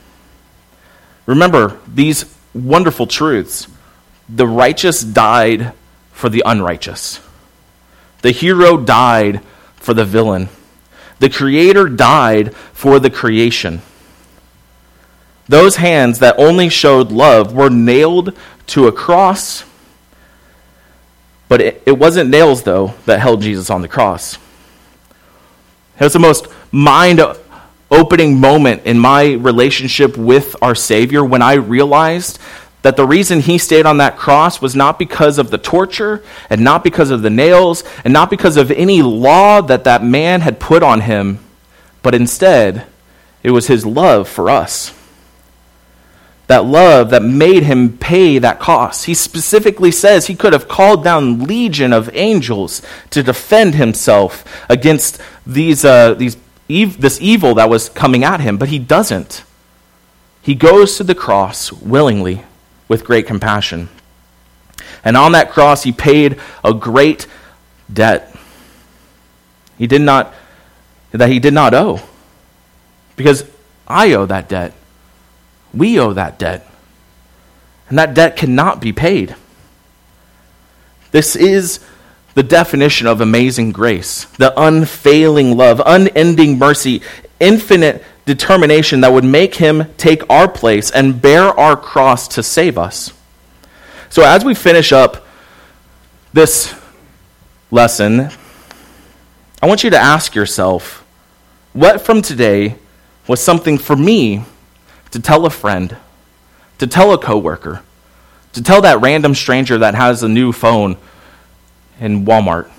Remember 1.26 1.80
these 1.88 2.26
wonderful 2.54 3.08
truths. 3.08 3.68
The 4.30 4.48
righteous 4.48 5.02
died 5.02 5.74
for 6.12 6.30
the 6.30 6.44
unrighteous. 6.46 7.20
The 8.22 8.32
hero 8.32 8.78
died 8.78 9.42
for 9.76 9.94
the 9.94 10.06
villain. 10.06 10.50
The 11.20 11.30
creator 11.30 11.90
died 11.90 12.56
for 12.56 13.00
the 13.00 13.10
creation. 13.10 13.82
Those 15.48 15.76
hands 15.76 16.20
that 16.20 16.40
only 16.40 16.70
showed 16.70 17.12
love 17.12 17.54
were 17.54 17.70
nailed 17.70 18.38
to 18.68 18.88
a 18.88 18.92
cross. 18.92 19.64
But 21.52 21.60
it, 21.60 21.84
it 21.86 22.00
wasn't 22.00 22.30
nails, 22.30 22.64
though, 22.64 22.94
that 23.08 23.20
held 23.20 23.42
Jesus 23.42 23.70
on 23.70 23.82
the 23.82 23.90
cross. 23.90 24.36
It 26.00 26.04
was 26.06 26.14
the 26.14 26.20
most 26.20 26.48
mind 26.72 27.20
opening 27.92 28.40
moment 28.40 28.84
in 28.86 28.98
my 28.98 29.34
relationship 29.34 30.16
with 30.16 30.56
our 30.62 30.76
Savior 30.76 31.26
when 31.26 31.42
I 31.42 31.56
realized 31.56 32.40
that 32.84 32.96
the 32.96 33.06
reason 33.06 33.42
he 33.42 33.58
stayed 33.58 33.86
on 33.86 33.98
that 33.98 34.16
cross 34.16 34.62
was 34.62 34.78
not 34.78 34.98
because 34.98 35.38
of 35.38 35.52
the 35.52 35.58
torture 35.58 36.24
and 36.50 36.62
not 36.62 36.86
because 36.86 37.12
of 37.12 37.22
the 37.22 37.30
nails 37.30 37.84
and 38.06 38.14
not 38.14 38.30
because 38.30 38.56
of 38.56 38.72
any 38.72 39.02
law 39.02 39.60
that 39.60 39.84
that 39.84 40.06
man 40.06 40.40
had 40.40 40.58
put 40.58 40.82
on 40.82 41.02
him, 41.02 41.40
but 42.02 42.16
instead 42.16 42.86
it 43.44 43.52
was 43.52 43.68
his 43.68 43.86
love 43.86 44.30
for 44.30 44.50
us. 44.50 44.98
That 46.52 46.66
love 46.66 47.12
that 47.12 47.24
made 47.24 47.64
him 47.64 47.98
pay 47.98 48.38
that 48.38 48.60
cost. 48.60 49.06
He 49.06 49.14
specifically 49.14 49.90
says 49.90 50.28
he 50.28 50.36
could 50.36 50.52
have 50.52 50.68
called 50.68 51.02
down 51.02 51.46
legion 51.46 51.94
of 51.94 52.14
angels 52.14 52.82
to 53.12 53.24
defend 53.24 53.76
himself 53.76 54.44
against 54.68 55.22
these, 55.48 55.86
uh, 55.86 56.14
these 56.14 56.36
ev- 56.70 57.00
this 57.00 57.22
evil 57.22 57.56
that 57.56 57.70
was 57.70 57.88
coming 57.88 58.26
at 58.26 58.42
him, 58.42 58.58
but 58.58 58.68
he 58.68 58.80
doesn't. 58.80 59.46
He 60.42 60.54
goes 60.54 60.98
to 60.98 61.06
the 61.06 61.16
cross 61.16 61.72
willingly 61.72 62.44
with 62.90 63.06
great 63.06 63.26
compassion. 63.26 63.88
And 65.06 65.16
on 65.16 65.32
that 65.32 65.52
cross, 65.52 65.84
he 65.84 65.94
paid 65.94 66.38
a 66.66 66.74
great 66.74 67.28
debt. 67.94 68.36
He 69.78 69.88
did 69.88 70.02
not, 70.02 70.34
that 71.12 71.30
he 71.30 71.40
did 71.40 71.54
not 71.54 71.74
owe. 71.74 72.02
Because 73.16 73.46
I 73.88 74.12
owe 74.12 74.26
that 74.26 74.50
debt. 74.50 74.74
We 75.74 76.00
owe 76.00 76.14
that 76.14 76.40
debt. 76.40 76.68
And 77.90 77.98
that 77.98 78.14
debt 78.14 78.38
cannot 78.38 78.80
be 78.80 78.94
paid. 78.94 79.36
This 81.12 81.36
is 81.36 81.80
the 82.34 82.44
definition 82.44 83.08
of 83.08 83.20
amazing 83.20 83.72
grace 83.74 84.26
the 84.38 84.54
unfailing 84.60 85.58
love, 85.58 85.82
unending 85.86 86.58
mercy, 86.58 87.02
infinite 87.40 88.04
determination 88.26 89.02
that 89.02 89.12
would 89.12 89.26
make 89.26 89.56
him 89.56 89.86
take 89.98 90.24
our 90.30 90.48
place 90.48 90.92
and 90.92 91.22
bear 91.22 91.48
our 91.60 91.76
cross 91.76 92.28
to 92.30 92.44
save 92.44 92.78
us. 92.78 93.14
So, 94.10 94.24
as 94.24 94.46
we 94.46 94.54
finish 94.54 94.92
up 94.92 95.26
this 96.34 96.74
lesson, 97.72 98.30
I 99.62 99.68
want 99.68 99.84
you 99.84 99.90
to 99.90 99.98
ask 99.98 100.36
yourself 100.36 101.06
what 101.74 102.02
from 102.02 102.22
today 102.22 102.76
was 103.28 103.42
something 103.42 103.78
for 103.78 103.96
me 103.96 104.44
to 105.12 105.20
tell 105.20 105.46
a 105.46 105.50
friend, 105.50 105.96
to 106.80 106.88
tell 106.88 107.14
a 107.14 107.18
coworker, 107.18 107.84
to 108.54 108.64
tell 108.64 108.82
that 108.82 109.02
random 109.02 109.36
stranger 109.36 109.78
that 109.78 109.96
has 109.96 110.24
a 110.24 110.30
new 110.30 110.52
phone 110.52 110.98
in 112.00 112.26
Walmart? 112.26 112.70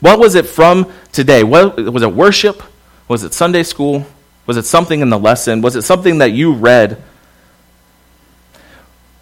What 0.00 0.18
was 0.18 0.34
it 0.34 0.46
from 0.46 0.92
today? 1.12 1.42
What, 1.42 1.76
was 1.76 2.02
it 2.02 2.12
worship? 2.12 2.62
Was 3.08 3.22
it 3.22 3.32
Sunday 3.32 3.62
school? 3.62 4.06
Was 4.46 4.56
it 4.56 4.64
something 4.64 5.00
in 5.00 5.10
the 5.10 5.18
lesson? 5.18 5.62
Was 5.62 5.76
it 5.76 5.82
something 5.82 6.18
that 6.18 6.32
you 6.32 6.52
read? 6.52 7.02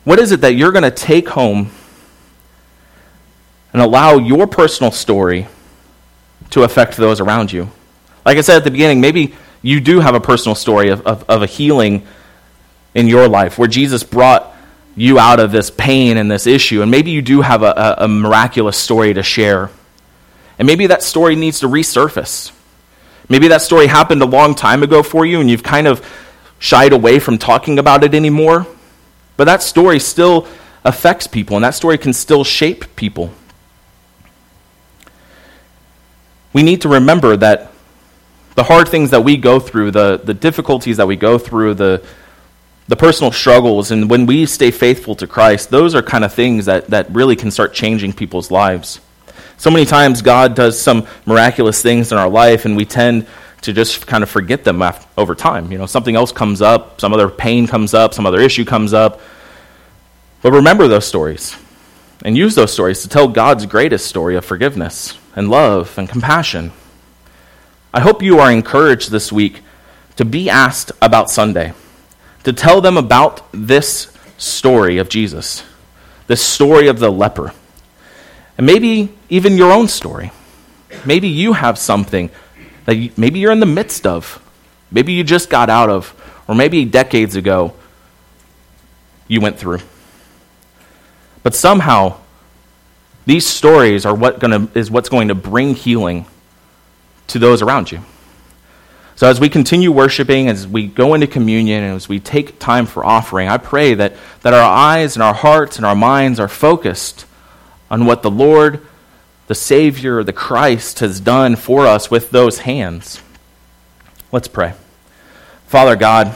What 0.05 0.19
is 0.19 0.33
it 0.33 0.41
that 0.43 0.55
you're 0.55 0.73
going 0.73 0.85
to 0.85 0.91
take 0.91 1.29
home 1.29 1.71
and 3.73 3.81
allow 3.81 4.19
your 4.19 4.47
personal 4.47 4.93
story 4.93 5.47
to 6.51 6.63
affect 6.63 6.97
those 6.97 7.21
around 7.21 7.53
you? 7.53 7.71
Like 8.27 8.37
I 8.37 8.43
said 8.43 8.57
at 8.59 8.65
the 8.65 8.71
beginning, 8.71 9.01
maybe 9.01 9.35
you 9.65 9.81
do 9.81 10.01
have 10.01 10.15
a 10.15 10.21
personal 10.21 10.55
story 10.55 10.91
of, 10.91 11.01
of, 11.07 11.25
of 11.29 11.43
a 11.43 11.47
healing 11.47 12.07
in 12.95 13.09
your 13.09 13.27
life 13.29 13.59
where 13.59 13.67
Jesus 13.67 14.03
brought 14.03 14.55
you 14.95 15.19
out 15.19 15.41
of 15.41 15.53
this 15.53 15.71
pain 15.71 16.19
and 16.19 16.31
this 16.31 16.47
issue, 16.47 16.83
and 16.83 16.91
maybe 16.91 17.11
you 17.11 17.23
do 17.23 17.41
have 17.41 17.63
a, 17.63 17.71
a, 17.99 18.05
a 18.05 18.09
miraculous 18.09 18.77
story 18.77 19.15
to 19.15 19.23
share. 19.23 19.71
And 20.59 20.67
maybe 20.67 20.87
that 20.89 21.03
story 21.03 21.35
needs 21.35 21.61
to 21.61 21.67
resurface. 21.67 22.53
Maybe 23.31 23.49
that 23.49 23.63
story 23.63 23.87
happened 23.87 24.21
a 24.21 24.27
long 24.27 24.55
time 24.55 24.83
ago 24.83 25.03
for 25.03 25.25
you 25.25 25.41
and 25.41 25.51
you've 25.51 25.63
kind 25.63 25.87
of 25.87 26.07
shied 26.59 26.93
away 26.93 27.19
from 27.19 27.39
talking 27.39 27.79
about 27.79 28.05
it 28.05 28.15
anymore. 28.15 28.67
But 29.39 29.45
that 29.45 29.63
story 29.63 29.99
still 29.99 30.47
affects 30.85 31.27
people 31.27 31.57
and 31.57 31.65
that 31.65 31.75
story 31.75 31.97
can 31.97 32.13
still 32.13 32.45
shape 32.45 32.95
people. 32.97 33.33
We 36.53 36.63
need 36.63 36.83
to 36.83 36.89
remember 36.91 37.35
that 37.39 37.74
the 38.55 38.65
hard 38.65 38.89
things 38.89 39.11
that 39.11 39.23
we 39.23 39.37
go 39.37 39.59
through, 39.59 39.91
the, 39.91 40.21
the 40.23 40.35
difficulties 40.35 40.97
that 40.99 41.07
we 41.07 41.17
go 41.17 41.39
through, 41.39 41.75
the, 41.75 42.05
the 42.87 42.97
personal 42.97 43.33
struggles, 43.33 43.91
and 43.91 44.09
when 44.09 44.27
we 44.27 44.47
stay 44.47 44.71
faithful 44.71 45.15
to 45.17 45.27
Christ, 45.27 45.71
those 45.71 45.95
are 45.95 46.03
kind 46.03 46.25
of 46.25 46.33
things 46.33 46.67
that, 46.67 46.89
that 46.89 47.11
really 47.11 47.37
can 47.37 47.51
start 47.51 47.73
changing 47.75 48.13
people's 48.13 48.51
lives. 48.51 49.01
So 49.57 49.71
many 49.71 49.87
times 49.87 50.23
God 50.23 50.55
does 50.55 50.81
some 50.81 51.07
miraculous 51.27 51.81
things 51.81 52.13
in 52.13 52.19
our 52.19 52.29
life, 52.29 52.65
and 52.65 52.77
we 52.77 52.85
tend 52.85 53.27
to 53.63 53.73
just 53.73 54.07
kind 54.07 54.23
of 54.23 54.29
forget 54.29 54.63
them 54.63 54.83
after, 54.83 55.07
over 55.17 55.35
time. 55.35 55.73
You 55.73 55.79
know, 55.79 55.87
something 55.87 56.15
else 56.15 56.33
comes 56.33 56.61
up, 56.61 57.01
some 57.01 57.13
other 57.13 57.31
pain 57.31 57.67
comes 57.67 57.95
up, 57.95 58.13
some 58.13 58.27
other 58.27 58.41
issue 58.41 58.65
comes 58.65 58.93
up. 58.93 59.21
But 60.43 60.53
remember 60.53 60.87
those 60.87 61.07
stories 61.07 61.57
and 62.25 62.37
use 62.37 62.55
those 62.55 62.73
stories 62.73 63.03
to 63.03 63.09
tell 63.09 63.29
God's 63.29 63.65
greatest 63.65 64.07
story 64.07 64.37
of 64.37 64.45
forgiveness 64.45 65.17
and 65.35 65.49
love 65.49 65.97
and 65.97 66.09
compassion. 66.09 66.73
I 67.95 68.01
hope 68.01 68.25
you 68.25 68.41
are 68.41 68.51
encouraged 68.51 69.13
this 69.13 69.31
week 69.31 69.63
to 70.17 70.25
be 70.25 70.51
asked 70.51 70.91
about 71.01 71.31
Sunday, 71.31 71.75
to 72.43 72.53
tell 72.53 72.81
them 72.81 72.97
about 72.97 73.47
this 73.53 74.13
story 74.37 74.99
of 74.99 75.09
Jesus, 75.09 75.63
this 76.27 76.45
story 76.45 76.89
of 76.89 76.99
the 76.99 77.09
leper. 77.09 77.53
And 78.59 78.67
maybe 78.67 79.11
even 79.29 79.57
your 79.57 79.71
own 79.71 79.87
story. 79.87 80.33
Maybe 81.07 81.29
you 81.29 81.53
have 81.53 81.79
something 81.79 82.31
that 82.85 82.97
you, 82.97 83.13
maybe 83.17 83.39
you're 83.39 83.53
in 83.53 83.61
the 83.61 83.67
midst 83.67 84.09
of. 84.09 84.43
Maybe 84.91 85.13
you 85.13 85.23
just 85.23 85.49
got 85.49 85.71
out 85.71 85.89
of, 85.89 86.43
or 86.49 86.57
maybe 86.57 86.85
decades 86.85 87.37
ago 87.37 87.75
you 89.29 89.41
went 89.41 89.57
through. 89.57 89.79
But 91.45 91.55
somehow, 91.55 92.19
these 93.25 93.47
stories 93.47 94.05
are 94.05 94.17
what 94.17 94.41
gonna, 94.41 94.69
is 94.75 94.91
what's 94.91 95.09
going 95.09 95.29
to 95.29 95.37
bring 95.37 95.77
healing 95.77 96.27
to 97.29 97.39
those 97.39 97.63
around 97.63 97.91
you. 97.93 98.01
So, 99.17 99.29
as 99.29 99.39
we 99.39 99.49
continue 99.49 99.93
worshiping, 99.93 100.49
as 100.49 100.67
we 100.67 100.89
go 100.89 101.15
into 101.15 101.29
communion, 101.29 101.85
and 101.85 101.95
as 101.95 102.09
we 102.09 102.19
take 102.19 102.59
time 102.59 102.85
for 102.85 103.05
offering, 103.05 103.49
I 103.49 103.59
pray 103.59 103.95
that, 103.95 104.15
that 104.43 104.55
our 104.55 104.63
eyes 104.63 105.15
and 105.15 105.23
our 105.23 105.35
hearts 105.35 105.77
and 105.77 105.87
our 105.87 105.95
minds 105.95 106.41
are 106.41 106.49
focused 106.49 107.25
on 107.91 108.07
what 108.07 108.23
the 108.23 108.31
Lord, 108.31 108.85
the 109.47 109.55
Savior, 109.55 110.25
the 110.25 110.33
Christ 110.33 110.99
has 110.99 111.21
done 111.21 111.55
for 111.55 111.87
us 111.87 112.11
with 112.11 112.31
those 112.31 112.59
hands. 112.59 113.21
Let's 114.33 114.49
pray. 114.49 114.75
Father 115.69 115.95
God, 115.95 116.35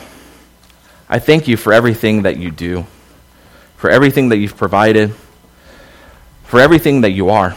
I 1.09 1.19
thank 1.19 1.49
you 1.49 1.57
for 1.57 1.73
everything 1.73 2.23
that 2.23 2.37
you 2.37 2.53
do, 2.53 2.87
for 3.77 3.91
everything 3.91 4.29
that 4.29 4.37
you've 4.37 4.57
provided, 4.57 5.15
for 6.45 6.61
everything 6.61 7.01
that 7.01 7.11
you 7.11 7.31
are. 7.31 7.57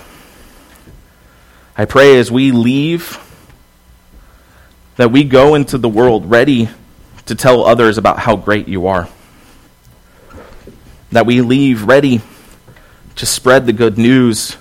I 1.77 1.85
pray 1.85 2.17
as 2.17 2.29
we 2.29 2.51
leave 2.51 3.17
that 4.97 5.09
we 5.11 5.23
go 5.23 5.55
into 5.55 5.77
the 5.77 5.87
world 5.87 6.29
ready 6.29 6.69
to 7.27 7.35
tell 7.35 7.65
others 7.65 7.97
about 7.97 8.19
how 8.19 8.35
great 8.35 8.67
you 8.67 8.87
are. 8.87 9.07
That 11.13 11.25
we 11.25 11.41
leave 11.41 11.83
ready 11.83 12.21
to 13.15 13.25
spread 13.25 13.65
the 13.65 13.73
good 13.73 13.97
news 13.97 14.57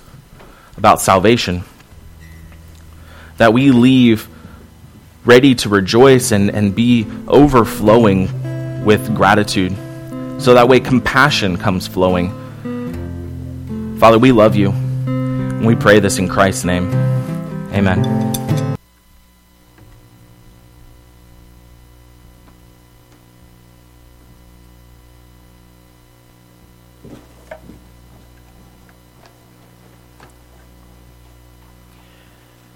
about 0.77 1.01
salvation. 1.01 1.63
That 3.37 3.51
we 3.51 3.71
leave 3.71 4.29
ready 5.25 5.53
to 5.55 5.69
rejoice 5.69 6.31
and, 6.31 6.49
and 6.49 6.73
be 6.73 7.05
overflowing 7.27 8.85
with 8.85 9.13
gratitude. 9.13 9.75
So 10.41 10.53
that 10.53 10.69
way 10.69 10.79
compassion 10.79 11.57
comes 11.57 11.87
flowing. 11.87 12.29
Father, 13.99 14.17
we 14.17 14.31
love 14.31 14.55
you. 14.55 14.73
We 15.63 15.75
pray 15.75 15.99
this 15.99 16.17
in 16.17 16.27
Christ's 16.27 16.65
name. 16.65 16.91
Amen. 17.71 18.03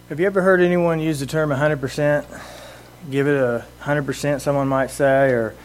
Have 0.10 0.19
you 0.19 0.28
ever 0.28 0.43
heard 0.43 0.62
anyone 0.62 1.00
use 1.00 1.19
the 1.19 1.26
term 1.26 1.50
100%? 1.50 2.24
Give 3.10 3.28
it 3.28 3.36
a 3.36 3.65
100%, 3.82 4.41
someone 4.41 4.67
might 4.67 4.91
say, 4.91 5.32
or 5.32 5.56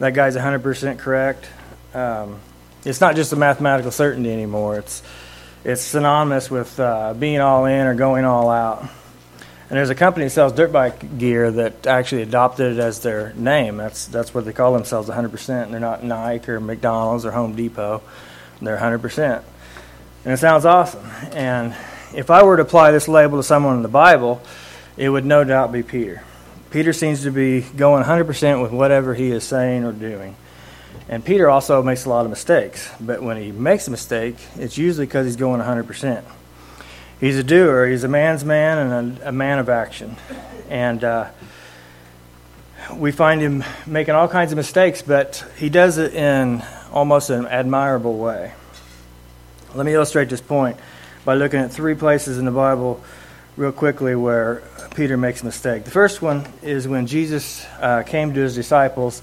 that 0.00 0.12
guy's 0.12 0.34
100% 0.34 0.98
correct. 0.98 1.46
Um, 1.94 2.40
it's 2.84 3.00
not 3.00 3.14
just 3.14 3.32
a 3.32 3.36
mathematical 3.36 3.92
certainty 3.92 4.32
anymore. 4.32 4.76
It's 4.78 5.04
it's 5.64 5.82
synonymous 5.82 6.50
with 6.50 6.78
uh, 6.78 7.14
being 7.14 7.40
all 7.40 7.64
in 7.64 7.86
or 7.86 7.94
going 7.94 8.24
all 8.24 8.50
out. 8.50 8.82
And 8.82 9.78
there's 9.78 9.90
a 9.90 9.94
company 9.94 10.26
that 10.26 10.30
sells 10.30 10.52
dirt 10.52 10.72
bike 10.72 11.18
gear 11.18 11.50
that 11.50 11.86
actually 11.86 12.22
adopted 12.22 12.76
it 12.76 12.78
as 12.78 13.00
their 13.00 13.32
name. 13.32 13.78
That's 13.78 14.06
that's 14.06 14.34
what 14.34 14.44
they 14.44 14.52
call 14.52 14.74
themselves 14.74 15.08
100%. 15.08 15.70
They're 15.70 15.80
not 15.80 16.04
Nike 16.04 16.52
or 16.52 16.60
McDonald's 16.60 17.24
or 17.24 17.32
Home 17.32 17.56
Depot. 17.56 18.02
They're 18.60 18.76
100%. 18.76 19.42
And 20.24 20.32
it 20.32 20.36
sounds 20.36 20.64
awesome. 20.64 21.04
And 21.32 21.74
if 22.14 22.30
I 22.30 22.42
were 22.42 22.56
to 22.56 22.62
apply 22.62 22.90
this 22.90 23.08
label 23.08 23.38
to 23.38 23.42
someone 23.42 23.76
in 23.76 23.82
the 23.82 23.88
Bible, 23.88 24.42
it 24.96 25.08
would 25.08 25.24
no 25.24 25.44
doubt 25.44 25.72
be 25.72 25.82
Peter. 25.82 26.22
Peter 26.70 26.92
seems 26.92 27.22
to 27.22 27.30
be 27.30 27.62
going 27.62 28.04
100% 28.04 28.62
with 28.62 28.70
whatever 28.70 29.14
he 29.14 29.30
is 29.30 29.44
saying 29.44 29.84
or 29.84 29.92
doing. 29.92 30.36
And 31.08 31.24
Peter 31.24 31.50
also 31.50 31.82
makes 31.82 32.06
a 32.06 32.08
lot 32.08 32.24
of 32.24 32.30
mistakes. 32.30 32.90
But 33.00 33.22
when 33.22 33.36
he 33.36 33.52
makes 33.52 33.86
a 33.88 33.90
mistake, 33.90 34.36
it's 34.56 34.78
usually 34.78 35.06
because 35.06 35.26
he's 35.26 35.36
going 35.36 35.60
100%. 35.60 36.24
He's 37.20 37.38
a 37.38 37.44
doer, 37.44 37.86
he's 37.86 38.04
a 38.04 38.08
man's 38.08 38.44
man 38.44 38.78
and 38.78 39.18
a, 39.18 39.28
a 39.28 39.32
man 39.32 39.58
of 39.58 39.68
action. 39.68 40.16
And 40.68 41.04
uh, 41.04 41.30
we 42.94 43.12
find 43.12 43.40
him 43.40 43.64
making 43.86 44.14
all 44.14 44.28
kinds 44.28 44.52
of 44.52 44.56
mistakes, 44.56 45.02
but 45.02 45.44
he 45.56 45.68
does 45.68 45.98
it 45.98 46.14
in 46.14 46.62
almost 46.92 47.30
an 47.30 47.46
admirable 47.46 48.18
way. 48.18 48.52
Let 49.74 49.86
me 49.86 49.94
illustrate 49.94 50.28
this 50.28 50.40
point 50.40 50.76
by 51.24 51.34
looking 51.34 51.60
at 51.60 51.72
three 51.72 51.94
places 51.94 52.38
in 52.38 52.44
the 52.44 52.50
Bible 52.50 53.02
real 53.56 53.72
quickly 53.72 54.14
where 54.14 54.62
Peter 54.94 55.16
makes 55.16 55.42
a 55.42 55.44
mistake. 55.44 55.84
The 55.84 55.90
first 55.90 56.22
one 56.22 56.46
is 56.62 56.86
when 56.86 57.06
Jesus 57.06 57.64
uh, 57.80 58.02
came 58.02 58.34
to 58.34 58.40
his 58.40 58.54
disciples 58.54 59.22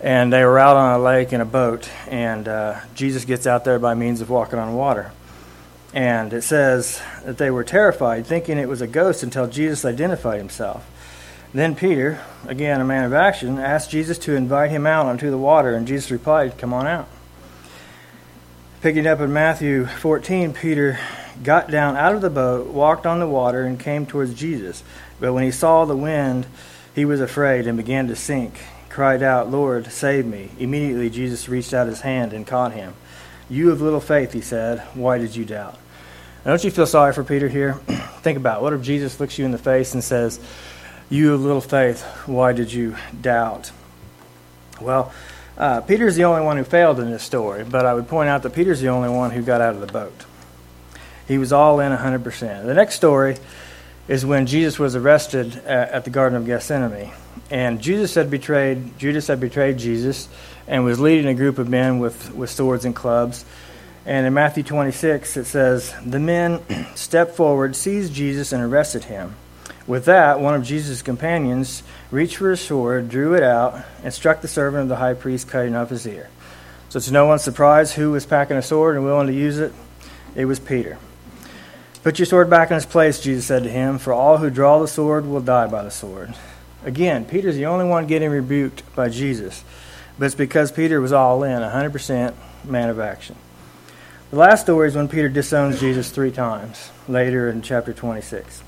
and 0.00 0.32
they 0.32 0.44
were 0.44 0.58
out 0.58 0.76
on 0.76 1.00
a 1.00 1.02
lake 1.02 1.32
in 1.32 1.40
a 1.40 1.46
boat, 1.46 1.88
and 2.08 2.48
uh, 2.48 2.80
Jesus 2.94 3.24
gets 3.24 3.46
out 3.46 3.64
there 3.64 3.78
by 3.78 3.94
means 3.94 4.20
of 4.20 4.30
walking 4.30 4.58
on 4.58 4.74
water. 4.74 5.12
And 5.92 6.32
it 6.32 6.42
says 6.42 7.02
that 7.24 7.38
they 7.38 7.50
were 7.50 7.64
terrified, 7.64 8.26
thinking 8.26 8.58
it 8.58 8.68
was 8.68 8.80
a 8.80 8.86
ghost 8.86 9.22
until 9.22 9.46
Jesus 9.46 9.84
identified 9.84 10.38
himself. 10.38 10.88
Then 11.52 11.74
Peter, 11.74 12.20
again 12.46 12.80
a 12.80 12.84
man 12.84 13.04
of 13.04 13.12
action, 13.12 13.58
asked 13.58 13.90
Jesus 13.90 14.18
to 14.18 14.36
invite 14.36 14.70
him 14.70 14.86
out 14.86 15.06
onto 15.06 15.30
the 15.30 15.38
water, 15.38 15.74
and 15.74 15.86
Jesus 15.86 16.10
replied, 16.10 16.56
Come 16.58 16.72
on 16.72 16.86
out. 16.86 17.08
Picking 18.82 19.06
up 19.06 19.20
in 19.20 19.32
Matthew 19.32 19.84
14, 19.84 20.54
Peter 20.54 20.98
got 21.42 21.70
down 21.70 21.96
out 21.96 22.14
of 22.14 22.20
the 22.20 22.30
boat, 22.30 22.68
walked 22.68 23.04
on 23.04 23.18
the 23.18 23.26
water, 23.26 23.64
and 23.64 23.80
came 23.80 24.06
towards 24.06 24.32
Jesus. 24.32 24.82
But 25.18 25.34
when 25.34 25.42
he 25.42 25.50
saw 25.50 25.84
the 25.84 25.96
wind, 25.96 26.46
he 26.94 27.04
was 27.04 27.20
afraid 27.20 27.66
and 27.66 27.76
began 27.76 28.08
to 28.08 28.16
sink, 28.16 28.54
cried 28.90 29.22
out, 29.22 29.50
Lord, 29.50 29.90
save 29.90 30.26
me. 30.26 30.50
Immediately 30.58 31.10
Jesus 31.10 31.48
reached 31.48 31.72
out 31.72 31.86
his 31.86 32.00
hand 32.00 32.32
and 32.32 32.46
caught 32.46 32.72
him. 32.72 32.94
You 33.48 33.70
of 33.70 33.80
little 33.80 34.00
faith, 34.00 34.32
he 34.32 34.40
said, 34.40 34.80
why 34.94 35.18
did 35.18 35.34
you 35.34 35.44
doubt? 35.44 35.78
Now, 36.44 36.50
don't 36.50 36.64
you 36.64 36.70
feel 36.70 36.86
sorry 36.86 37.12
for 37.12 37.24
Peter 37.24 37.48
here? 37.48 37.74
Think 38.22 38.36
about 38.36 38.60
it. 38.60 38.62
what 38.62 38.72
if 38.72 38.82
Jesus 38.82 39.20
looks 39.20 39.38
you 39.38 39.44
in 39.44 39.52
the 39.52 39.58
face 39.58 39.94
and 39.94 40.02
says, 40.02 40.40
You 41.08 41.34
of 41.34 41.42
little 41.42 41.60
faith, 41.60 42.02
why 42.26 42.52
did 42.52 42.72
you 42.72 42.96
doubt? 43.20 43.70
Well, 44.80 45.12
uh, 45.56 45.82
Peter's 45.82 46.16
the 46.16 46.24
only 46.24 46.42
one 46.42 46.56
who 46.56 46.64
failed 46.64 46.98
in 46.98 47.10
this 47.10 47.22
story, 47.22 47.64
but 47.64 47.84
I 47.84 47.94
would 47.94 48.08
point 48.08 48.28
out 48.28 48.42
that 48.42 48.54
Peter's 48.54 48.80
the 48.80 48.88
only 48.88 49.10
one 49.10 49.30
who 49.30 49.42
got 49.42 49.60
out 49.60 49.74
of 49.74 49.80
the 49.80 49.86
boat. 49.86 50.24
He 51.28 51.38
was 51.38 51.52
all 51.52 51.78
in 51.80 51.92
100%. 51.92 52.64
The 52.64 52.74
next 52.74 52.94
story 52.94 53.36
is 54.10 54.26
when 54.26 54.44
Jesus 54.44 54.76
was 54.76 54.96
arrested 54.96 55.56
at, 55.64 55.90
at 55.90 56.04
the 56.04 56.10
Garden 56.10 56.36
of 56.36 56.44
Gethsemane. 56.44 57.12
And 57.48 57.80
Jesus 57.80 58.16
had 58.16 58.28
betrayed, 58.28 58.98
Judas 58.98 59.28
had 59.28 59.38
betrayed 59.38 59.78
Jesus 59.78 60.28
and 60.66 60.84
was 60.84 60.98
leading 60.98 61.28
a 61.28 61.34
group 61.34 61.58
of 61.58 61.68
men 61.68 62.00
with, 62.00 62.34
with 62.34 62.50
swords 62.50 62.84
and 62.84 62.94
clubs. 62.94 63.44
And 64.04 64.26
in 64.26 64.34
Matthew 64.34 64.64
26, 64.64 65.36
it 65.36 65.44
says, 65.44 65.94
The 66.04 66.18
men 66.18 66.60
stepped 66.96 67.36
forward, 67.36 67.76
seized 67.76 68.12
Jesus, 68.12 68.52
and 68.52 68.60
arrested 68.64 69.04
him. 69.04 69.36
With 69.86 70.06
that, 70.06 70.40
one 70.40 70.56
of 70.56 70.64
Jesus' 70.64 71.02
companions 71.02 71.84
reached 72.10 72.38
for 72.38 72.50
his 72.50 72.60
sword, 72.60 73.10
drew 73.10 73.34
it 73.34 73.44
out, 73.44 73.80
and 74.02 74.12
struck 74.12 74.40
the 74.40 74.48
servant 74.48 74.82
of 74.82 74.88
the 74.88 74.96
high 74.96 75.14
priest, 75.14 75.48
cutting 75.48 75.76
off 75.76 75.90
his 75.90 76.04
ear. 76.04 76.28
So 76.88 76.98
to 76.98 77.12
no 77.12 77.26
one's 77.26 77.44
surprise 77.44 77.94
who 77.94 78.10
was 78.10 78.26
packing 78.26 78.56
a 78.56 78.62
sword 78.62 78.96
and 78.96 79.04
willing 79.04 79.28
to 79.28 79.32
use 79.32 79.60
it. 79.60 79.72
It 80.34 80.46
was 80.46 80.58
Peter. 80.58 80.98
Put 82.02 82.18
your 82.18 82.26
sword 82.26 82.48
back 82.48 82.70
in 82.70 82.78
its 82.78 82.86
place, 82.86 83.20
Jesus 83.20 83.44
said 83.44 83.64
to 83.64 83.68
him, 83.68 83.98
for 83.98 84.14
all 84.14 84.38
who 84.38 84.48
draw 84.48 84.78
the 84.78 84.88
sword 84.88 85.26
will 85.26 85.42
die 85.42 85.66
by 85.66 85.82
the 85.82 85.90
sword. 85.90 86.34
Again, 86.82 87.26
Peter's 87.26 87.56
the 87.56 87.66
only 87.66 87.84
one 87.84 88.06
getting 88.06 88.30
rebuked 88.30 88.82
by 88.96 89.10
Jesus, 89.10 89.62
but 90.18 90.24
it's 90.24 90.34
because 90.34 90.72
Peter 90.72 90.98
was 90.98 91.12
all 91.12 91.42
in, 91.42 91.60
100% 91.60 92.34
man 92.64 92.88
of 92.88 92.98
action. 92.98 93.36
The 94.30 94.36
last 94.36 94.62
story 94.62 94.88
is 94.88 94.94
when 94.94 95.08
Peter 95.08 95.28
disowns 95.28 95.78
Jesus 95.78 96.10
three 96.10 96.30
times, 96.30 96.90
later 97.06 97.50
in 97.50 97.60
chapter 97.60 97.92
26. 97.92 98.62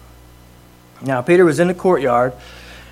Now, 1.01 1.23
Peter 1.23 1.47
was 1.47 1.59
in 1.59 1.68
the 1.68 1.75
courtyard, 1.75 2.35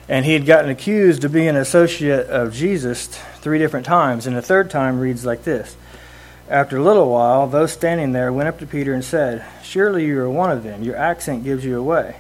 and 0.09 0.25
he 0.25 0.33
had 0.33 0.47
gotten 0.47 0.71
accused 0.71 1.23
of 1.25 1.33
being 1.33 1.49
an 1.49 1.57
associate 1.57 2.29
of 2.29 2.55
Jesus 2.55 3.09
three 3.41 3.59
different 3.59 3.85
times, 3.85 4.27
and 4.27 4.35
the 4.35 4.43
third 4.43 4.71
time 4.71 5.01
reads 5.01 5.27
like 5.27 5.45
this 5.45 5.77
after 6.51 6.77
a 6.77 6.83
little 6.83 7.09
while, 7.09 7.47
those 7.47 7.73
standing 7.73 8.11
there 8.11 8.33
went 8.33 8.49
up 8.49 8.59
to 8.59 8.67
Peter 8.67 8.93
and 8.93 9.05
said, 9.05 9.45
Surely 9.63 10.05
you 10.05 10.19
are 10.21 10.29
one 10.29 10.51
of 10.51 10.65
them. 10.65 10.83
Your 10.83 10.97
accent 10.97 11.45
gives 11.45 11.65
you 11.65 11.79
away. 11.79 12.17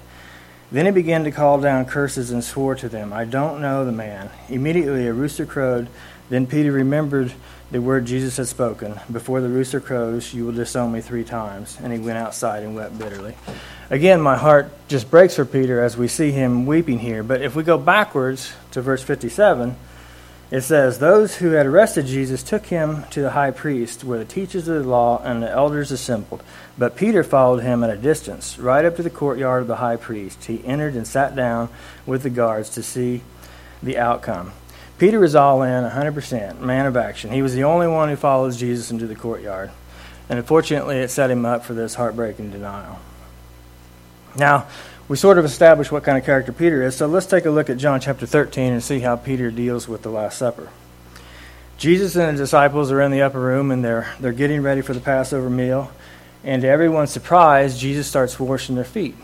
Then 0.70 0.86
he 0.86 0.92
began 0.92 1.24
to 1.24 1.32
call 1.32 1.60
down 1.60 1.84
curses 1.84 2.30
and 2.30 2.44
swore 2.44 2.76
to 2.76 2.88
them, 2.88 3.12
I 3.12 3.24
don't 3.24 3.60
know 3.60 3.84
the 3.84 3.90
man. 3.90 4.30
Immediately 4.48 5.08
a 5.08 5.12
rooster 5.12 5.44
crowed. 5.44 5.88
Then 6.28 6.46
Peter 6.46 6.70
remembered 6.70 7.32
the 7.72 7.80
word 7.80 8.04
Jesus 8.04 8.36
had 8.36 8.46
spoken 8.46 9.00
Before 9.10 9.40
the 9.40 9.48
rooster 9.48 9.80
crows, 9.80 10.32
you 10.32 10.46
will 10.46 10.52
disown 10.52 10.92
me 10.92 11.00
three 11.00 11.24
times. 11.24 11.76
And 11.82 11.92
he 11.92 11.98
went 11.98 12.18
outside 12.18 12.62
and 12.62 12.76
wept 12.76 12.96
bitterly. 13.00 13.34
Again, 13.90 14.20
my 14.20 14.36
heart 14.36 14.70
just 14.86 15.10
breaks 15.10 15.34
for 15.34 15.44
Peter 15.44 15.82
as 15.82 15.96
we 15.96 16.06
see 16.06 16.30
him 16.30 16.66
weeping 16.66 17.00
here. 17.00 17.24
But 17.24 17.42
if 17.42 17.56
we 17.56 17.64
go 17.64 17.76
backwards 17.76 18.52
to 18.70 18.80
verse 18.80 19.02
57, 19.02 19.74
it 20.50 20.62
says, 20.62 20.98
Those 20.98 21.36
who 21.36 21.50
had 21.50 21.66
arrested 21.66 22.06
Jesus 22.06 22.42
took 22.42 22.66
him 22.66 23.04
to 23.10 23.20
the 23.20 23.30
high 23.30 23.52
priest, 23.52 24.02
where 24.02 24.18
the 24.18 24.24
teachers 24.24 24.66
of 24.66 24.82
the 24.82 24.88
law 24.88 25.22
and 25.22 25.42
the 25.42 25.50
elders 25.50 25.92
assembled. 25.92 26.42
But 26.76 26.96
Peter 26.96 27.22
followed 27.22 27.62
him 27.62 27.84
at 27.84 27.90
a 27.90 27.96
distance, 27.96 28.58
right 28.58 28.84
up 28.84 28.96
to 28.96 29.02
the 29.02 29.10
courtyard 29.10 29.62
of 29.62 29.68
the 29.68 29.76
high 29.76 29.96
priest. 29.96 30.44
He 30.46 30.64
entered 30.64 30.94
and 30.94 31.06
sat 31.06 31.36
down 31.36 31.68
with 32.04 32.22
the 32.22 32.30
guards 32.30 32.70
to 32.70 32.82
see 32.82 33.22
the 33.82 33.98
outcome. 33.98 34.52
Peter 34.98 35.20
was 35.20 35.34
all 35.34 35.62
in, 35.62 35.84
100%, 35.84 36.60
man 36.60 36.86
of 36.86 36.96
action. 36.96 37.30
He 37.30 37.42
was 37.42 37.54
the 37.54 37.64
only 37.64 37.86
one 37.86 38.08
who 38.08 38.16
follows 38.16 38.58
Jesus 38.58 38.90
into 38.90 39.06
the 39.06 39.14
courtyard. 39.14 39.70
And 40.28 40.38
unfortunately, 40.38 40.98
it 40.98 41.10
set 41.10 41.30
him 41.30 41.46
up 41.46 41.64
for 41.64 41.74
this 41.74 41.94
heartbreaking 41.94 42.50
denial. 42.50 42.98
Now, 44.36 44.66
we 45.10 45.16
sort 45.16 45.38
of 45.38 45.44
established 45.44 45.90
what 45.90 46.04
kind 46.04 46.16
of 46.16 46.24
character 46.24 46.52
Peter 46.52 46.84
is, 46.84 46.94
so 46.94 47.08
let's 47.08 47.26
take 47.26 47.44
a 47.44 47.50
look 47.50 47.68
at 47.68 47.78
John 47.78 47.98
chapter 47.98 48.26
13 48.26 48.74
and 48.74 48.80
see 48.80 49.00
how 49.00 49.16
Peter 49.16 49.50
deals 49.50 49.88
with 49.88 50.02
the 50.02 50.08
Last 50.08 50.38
Supper. 50.38 50.68
Jesus 51.78 52.14
and 52.14 52.38
the 52.38 52.42
disciples 52.44 52.92
are 52.92 53.00
in 53.00 53.10
the 53.10 53.22
upper 53.22 53.40
room 53.40 53.72
and 53.72 53.84
they're, 53.84 54.06
they're 54.20 54.30
getting 54.30 54.62
ready 54.62 54.82
for 54.82 54.94
the 54.94 55.00
Passover 55.00 55.50
meal. 55.50 55.90
And 56.44 56.62
to 56.62 56.68
everyone's 56.68 57.10
surprise, 57.10 57.76
Jesus 57.76 58.06
starts 58.06 58.38
washing 58.38 58.76
their 58.76 58.84
feet. 58.84 59.16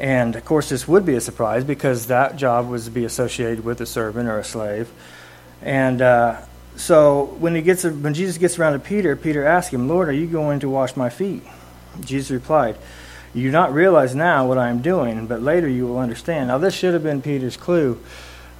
And 0.00 0.36
of 0.36 0.44
course, 0.46 0.70
this 0.70 0.88
would 0.88 1.04
be 1.04 1.16
a 1.16 1.20
surprise 1.20 1.64
because 1.64 2.06
that 2.06 2.36
job 2.36 2.66
was 2.70 2.86
to 2.86 2.90
be 2.90 3.04
associated 3.04 3.66
with 3.66 3.78
a 3.82 3.86
servant 3.86 4.26
or 4.26 4.38
a 4.38 4.44
slave. 4.44 4.90
And 5.60 6.00
uh, 6.00 6.40
so 6.76 7.24
when, 7.40 7.54
he 7.54 7.60
gets, 7.60 7.84
when 7.84 8.14
Jesus 8.14 8.38
gets 8.38 8.58
around 8.58 8.72
to 8.72 8.78
Peter, 8.78 9.16
Peter 9.16 9.44
asks 9.44 9.70
him, 9.70 9.86
Lord, 9.86 10.08
are 10.08 10.12
you 10.12 10.26
going 10.26 10.60
to 10.60 10.70
wash 10.70 10.96
my 10.96 11.10
feet? 11.10 11.42
Jesus 12.00 12.30
replied, 12.30 12.78
you 13.34 13.42
do 13.44 13.50
not 13.50 13.72
realize 13.72 14.14
now 14.14 14.46
what 14.46 14.58
I 14.58 14.68
am 14.68 14.82
doing, 14.82 15.26
but 15.26 15.40
later 15.40 15.68
you 15.68 15.86
will 15.86 15.98
understand. 15.98 16.48
Now, 16.48 16.58
this 16.58 16.74
should 16.74 16.92
have 16.92 17.02
been 17.02 17.22
Peter's 17.22 17.56
clue, 17.56 17.98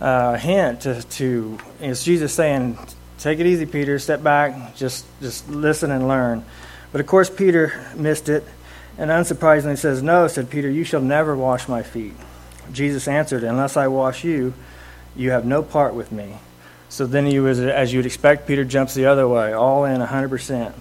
uh, 0.01 0.37
hint 0.37 0.83
to, 0.83 1.03
to 1.03 1.59
it's 1.81 2.05
Jesus 2.05 2.33
saying, 2.33 2.79
"Take 3.19 3.39
it 3.39 3.47
easy, 3.47 3.67
Peter. 3.67 3.99
Step 3.99 4.23
back. 4.23 4.75
Just 4.75 5.05
just 5.21 5.49
listen 5.49 5.91
and 5.91 6.09
learn." 6.09 6.45
But 6.91 7.01
of 7.01 7.07
course, 7.07 7.29
Peter 7.29 7.73
missed 7.95 8.29
it, 8.29 8.45
and 8.97 9.11
unsurprisingly 9.11 9.77
says, 9.77 10.03
"No," 10.03 10.27
said 10.27 10.49
Peter. 10.49 10.71
"You 10.71 10.85
shall 10.85 11.03
never 11.03 11.37
wash 11.37 11.69
my 11.69 11.83
feet." 11.83 12.15
Jesus 12.73 13.07
answered, 13.07 13.45
"Unless 13.45 13.77
I 13.77 13.89
wash 13.89 14.25
you, 14.25 14.55
you 15.15 15.33
have 15.33 15.45
no 15.45 15.63
part 15.63 15.95
with 15.95 16.11
me." 16.11 16.37
So 16.89 17.07
then 17.07 17.27
he 17.27 17.41
was, 17.41 17.61
as 17.61 17.93
you'd 17.93 18.07
expect, 18.07 18.47
Peter 18.47 18.65
jumps 18.65 18.95
the 18.95 19.07
other 19.07 19.29
way, 19.29 19.53
all 19.53 19.85
in 19.85 20.01
100 20.01 20.29
percent. 20.29 20.75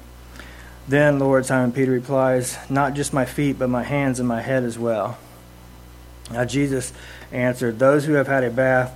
Then, 0.92 1.20
Lord, 1.20 1.46
Simon 1.46 1.72
Peter 1.72 1.94
replies, 1.94 2.58
Not 2.70 2.96
just 2.96 3.14
my 3.14 3.24
feet, 3.24 3.58
but 3.58 3.70
my 3.70 3.82
hands 3.82 4.20
and 4.20 4.28
my 4.28 4.42
head 4.42 4.66
as 4.66 4.78
well. 4.78 5.18
Now, 6.30 6.44
Jesus 6.44 6.92
answered, 7.32 7.80
Those 7.80 8.04
who 8.04 8.16
have 8.16 8.28
had 8.28 8.44
a 8.44 8.50
bath 8.50 8.94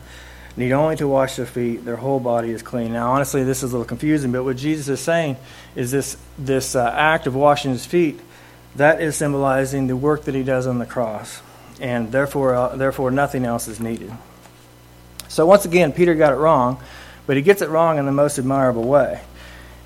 need 0.58 0.74
only 0.74 0.98
to 0.98 1.08
wash 1.08 1.38
their 1.38 1.46
feet, 1.46 1.86
their 1.86 1.96
whole 1.96 2.20
body 2.20 2.52
is 2.52 2.62
clean. 2.62 2.92
Now, 2.92 3.14
honestly, 3.14 3.46
this 3.46 3.64
is 3.64 3.72
a 3.72 3.76
little 3.78 3.88
confusing, 3.88 4.34
but 4.34 4.44
what 4.44 4.58
Jesus 4.58 4.90
is 4.90 5.00
saying 5.00 5.38
is 5.74 5.90
this, 5.90 6.18
this 6.38 6.76
uh, 6.76 6.84
act 6.94 7.28
of 7.28 7.36
washing 7.36 7.72
his 7.72 7.86
feet, 7.86 8.20
that 8.76 9.00
is 9.00 9.16
symbolizing 9.16 9.88
the 9.88 9.96
work 9.96 10.26
that 10.26 10.36
he 10.36 10.44
does 10.44 10.68
on 10.68 10.80
the 10.80 10.86
cross. 10.86 11.42
And 11.80 12.12
therefore, 12.12 12.56
uh, 12.56 12.76
therefore, 12.76 13.10
nothing 13.10 13.46
else 13.46 13.70
is 13.70 13.80
needed. 13.80 14.12
So, 15.30 15.46
once 15.46 15.64
again, 15.64 15.94
Peter 15.94 16.14
got 16.14 16.34
it 16.34 16.38
wrong, 16.38 16.84
but 17.26 17.38
he 17.38 17.42
gets 17.42 17.62
it 17.62 17.70
wrong 17.70 18.00
in 18.00 18.06
the 18.06 18.12
most 18.12 18.38
admirable 18.38 18.84
way. 18.84 19.22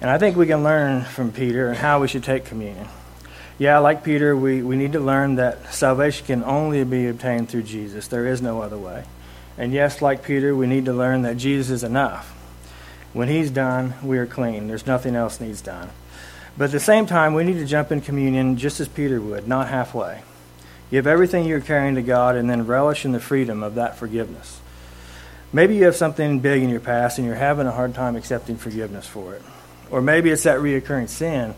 And 0.02 0.10
I 0.10 0.18
think 0.18 0.38
we 0.38 0.48
can 0.48 0.64
learn 0.64 1.04
from 1.04 1.32
Peter 1.32 1.68
and 1.68 1.78
how 1.78 2.00
we 2.00 2.08
should 2.08 2.24
take 2.24 2.46
communion. 2.46 2.88
Yeah, 3.58 3.80
like 3.80 4.06
Peter, 4.06 4.36
we, 4.38 4.64
we 4.64 4.78
need 4.78 4.94
to 4.94 5.02
learn 5.02 5.36
that 5.36 5.74
salvation 5.74 6.26
can 6.26 6.44
only 6.46 6.84
be 6.86 7.08
obtained 7.08 7.50
through 7.50 7.64
Jesus. 7.64 8.08
There 8.08 8.26
is 8.26 8.42
no 8.42 8.62
other 8.62 8.78
way. 8.78 9.04
And 9.58 9.74
yes, 9.74 10.02
like 10.02 10.24
Peter, 10.24 10.56
we 10.56 10.68
need 10.68 10.86
to 10.86 10.94
learn 10.94 11.24
that 11.24 11.36
Jesus 11.36 11.70
is 11.70 11.84
enough. 11.84 12.30
When 13.12 13.28
he's 13.28 13.52
done, 13.52 13.96
we 14.02 14.18
are 14.18 14.26
clean. 14.26 14.70
There's 14.70 14.88
nothing 14.88 15.16
else 15.16 15.42
needs 15.42 15.62
done. 15.62 15.90
But 16.58 16.66
at 16.66 16.72
the 16.72 16.80
same 16.80 17.06
time, 17.06 17.34
we 17.34 17.44
need 17.44 17.60
to 17.60 17.66
jump 17.66 17.92
in 17.92 18.00
communion 18.00 18.56
just 18.56 18.80
as 18.80 18.88
Peter 18.88 19.20
would, 19.20 19.48
not 19.48 19.68
halfway. 19.68 20.22
Give 20.92 21.06
everything 21.06 21.46
you're 21.46 21.60
carrying 21.60 21.96
to 21.96 22.02
God 22.02 22.38
and 22.38 22.50
then 22.50 22.66
relish 22.66 23.04
in 23.04 23.12
the 23.12 23.20
freedom 23.20 23.64
of 23.64 23.76
that 23.76 23.98
forgiveness. 23.98 24.62
Maybe 25.52 25.76
you 25.76 25.84
have 25.86 25.96
something 25.96 26.40
big 26.40 26.64
in 26.64 26.70
your 26.70 26.80
past 26.80 27.18
and 27.18 27.28
you're 27.28 27.36
having 27.36 27.68
a 27.68 27.72
hard 27.72 27.94
time 27.96 28.16
accepting 28.16 28.56
forgiveness 28.56 29.06
for 29.06 29.36
it. 29.36 29.42
Or 29.92 30.02
maybe 30.02 30.30
it's 30.30 30.44
that 30.44 30.60
reoccurring 30.60 31.10
sin 31.10 31.56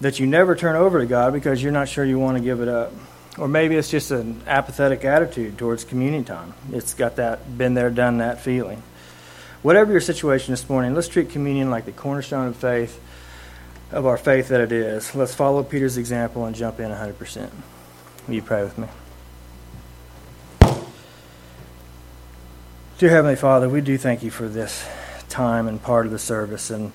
that 0.00 0.20
you 0.20 0.26
never 0.26 0.54
turn 0.54 0.76
over 0.76 1.00
to 1.00 1.06
God 1.06 1.32
because 1.32 1.62
you're 1.62 1.72
not 1.72 1.88
sure 1.88 2.04
you 2.04 2.18
want 2.18 2.36
to 2.36 2.44
give 2.44 2.60
it 2.60 2.68
up. 2.68 2.92
Or 3.38 3.48
maybe 3.48 3.76
it's 3.76 3.90
just 3.90 4.10
an 4.10 4.42
apathetic 4.46 5.04
attitude 5.04 5.58
towards 5.58 5.84
communion 5.84 6.24
time. 6.24 6.54
It's 6.72 6.94
got 6.94 7.16
that 7.16 7.58
been 7.58 7.74
there, 7.74 7.90
done 7.90 8.18
that 8.18 8.40
feeling. 8.40 8.82
Whatever 9.62 9.92
your 9.92 10.00
situation 10.00 10.52
this 10.52 10.68
morning, 10.68 10.94
let's 10.94 11.08
treat 11.08 11.30
communion 11.30 11.70
like 11.70 11.84
the 11.84 11.92
cornerstone 11.92 12.48
of 12.48 12.56
faith, 12.56 13.00
of 13.90 14.06
our 14.06 14.16
faith 14.16 14.48
that 14.48 14.60
it 14.60 14.72
is. 14.72 15.14
Let's 15.14 15.34
follow 15.34 15.62
Peter's 15.62 15.96
example 15.96 16.44
and 16.44 16.54
jump 16.54 16.80
in 16.80 16.90
100%. 16.90 17.50
Will 18.26 18.34
you 18.34 18.42
pray 18.42 18.62
with 18.62 18.78
me? 18.78 18.88
Dear 22.98 23.10
Heavenly 23.10 23.36
Father, 23.36 23.68
we 23.68 23.82
do 23.82 23.98
thank 23.98 24.22
you 24.22 24.30
for 24.30 24.48
this 24.48 24.86
time 25.28 25.68
and 25.68 25.82
part 25.82 26.06
of 26.06 26.12
the 26.12 26.18
service 26.18 26.70
and 26.70 26.92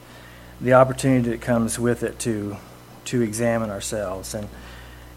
the 0.61 0.73
opportunity 0.73 1.31
that 1.31 1.41
comes 1.41 1.79
with 1.79 2.03
it 2.03 2.19
to 2.19 2.57
to 3.05 3.21
examine 3.21 3.69
ourselves 3.69 4.33
and 4.33 4.47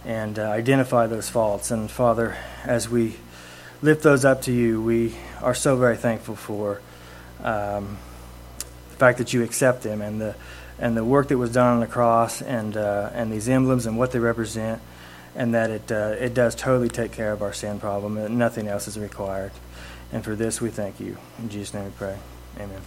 and 0.05 0.38
uh, 0.38 0.42
identify 0.42 1.07
those 1.07 1.28
faults. 1.28 1.70
And 1.70 1.90
Father, 1.90 2.36
as 2.64 2.88
we 2.88 3.16
lift 3.82 4.03
those 4.03 4.24
up 4.24 4.42
to 4.42 4.53
you, 4.53 4.82
we 4.82 5.14
are 5.42 5.55
so 5.55 5.76
very 5.76 5.97
thankful 5.97 6.36
for 6.36 6.80
um, 7.42 7.97
the 8.90 8.97
fact 8.97 9.18
that 9.18 9.32
you 9.32 9.42
accept 9.42 9.82
them 9.82 10.03
and 10.03 10.20
the 10.20 10.34
and 10.78 10.97
the 10.97 11.05
work 11.05 11.28
that 11.28 11.38
was 11.38 11.53
done 11.53 11.74
on 11.74 11.80
the 11.80 11.86
cross 11.86 12.42
and 12.42 12.76
uh, 12.76 13.11
and 13.14 13.32
these 13.32 13.49
emblems 13.49 13.86
and 13.86 13.97
what 13.99 14.12
they 14.12 14.18
represent, 14.18 14.82
and 15.34 15.55
that 15.55 15.70
it 15.70 15.92
uh, 15.92 16.16
it 16.18 16.34
does 16.34 16.55
totally 16.55 16.88
take 16.88 17.12
care 17.12 17.32
of 17.32 17.42
our 17.42 17.53
sin 17.53 17.78
problem 17.78 18.16
and 18.16 18.38
nothing 18.38 18.66
else 18.66 18.88
is 18.88 18.99
required. 18.99 19.53
And 20.12 20.24
for 20.24 20.34
this, 20.34 20.61
we 20.61 20.70
thank 20.70 21.01
you. 21.01 21.16
In 21.38 21.49
Jesus' 21.49 21.74
name 21.74 21.84
we 21.84 21.90
pray. 21.90 22.16
Amen. 22.61 22.80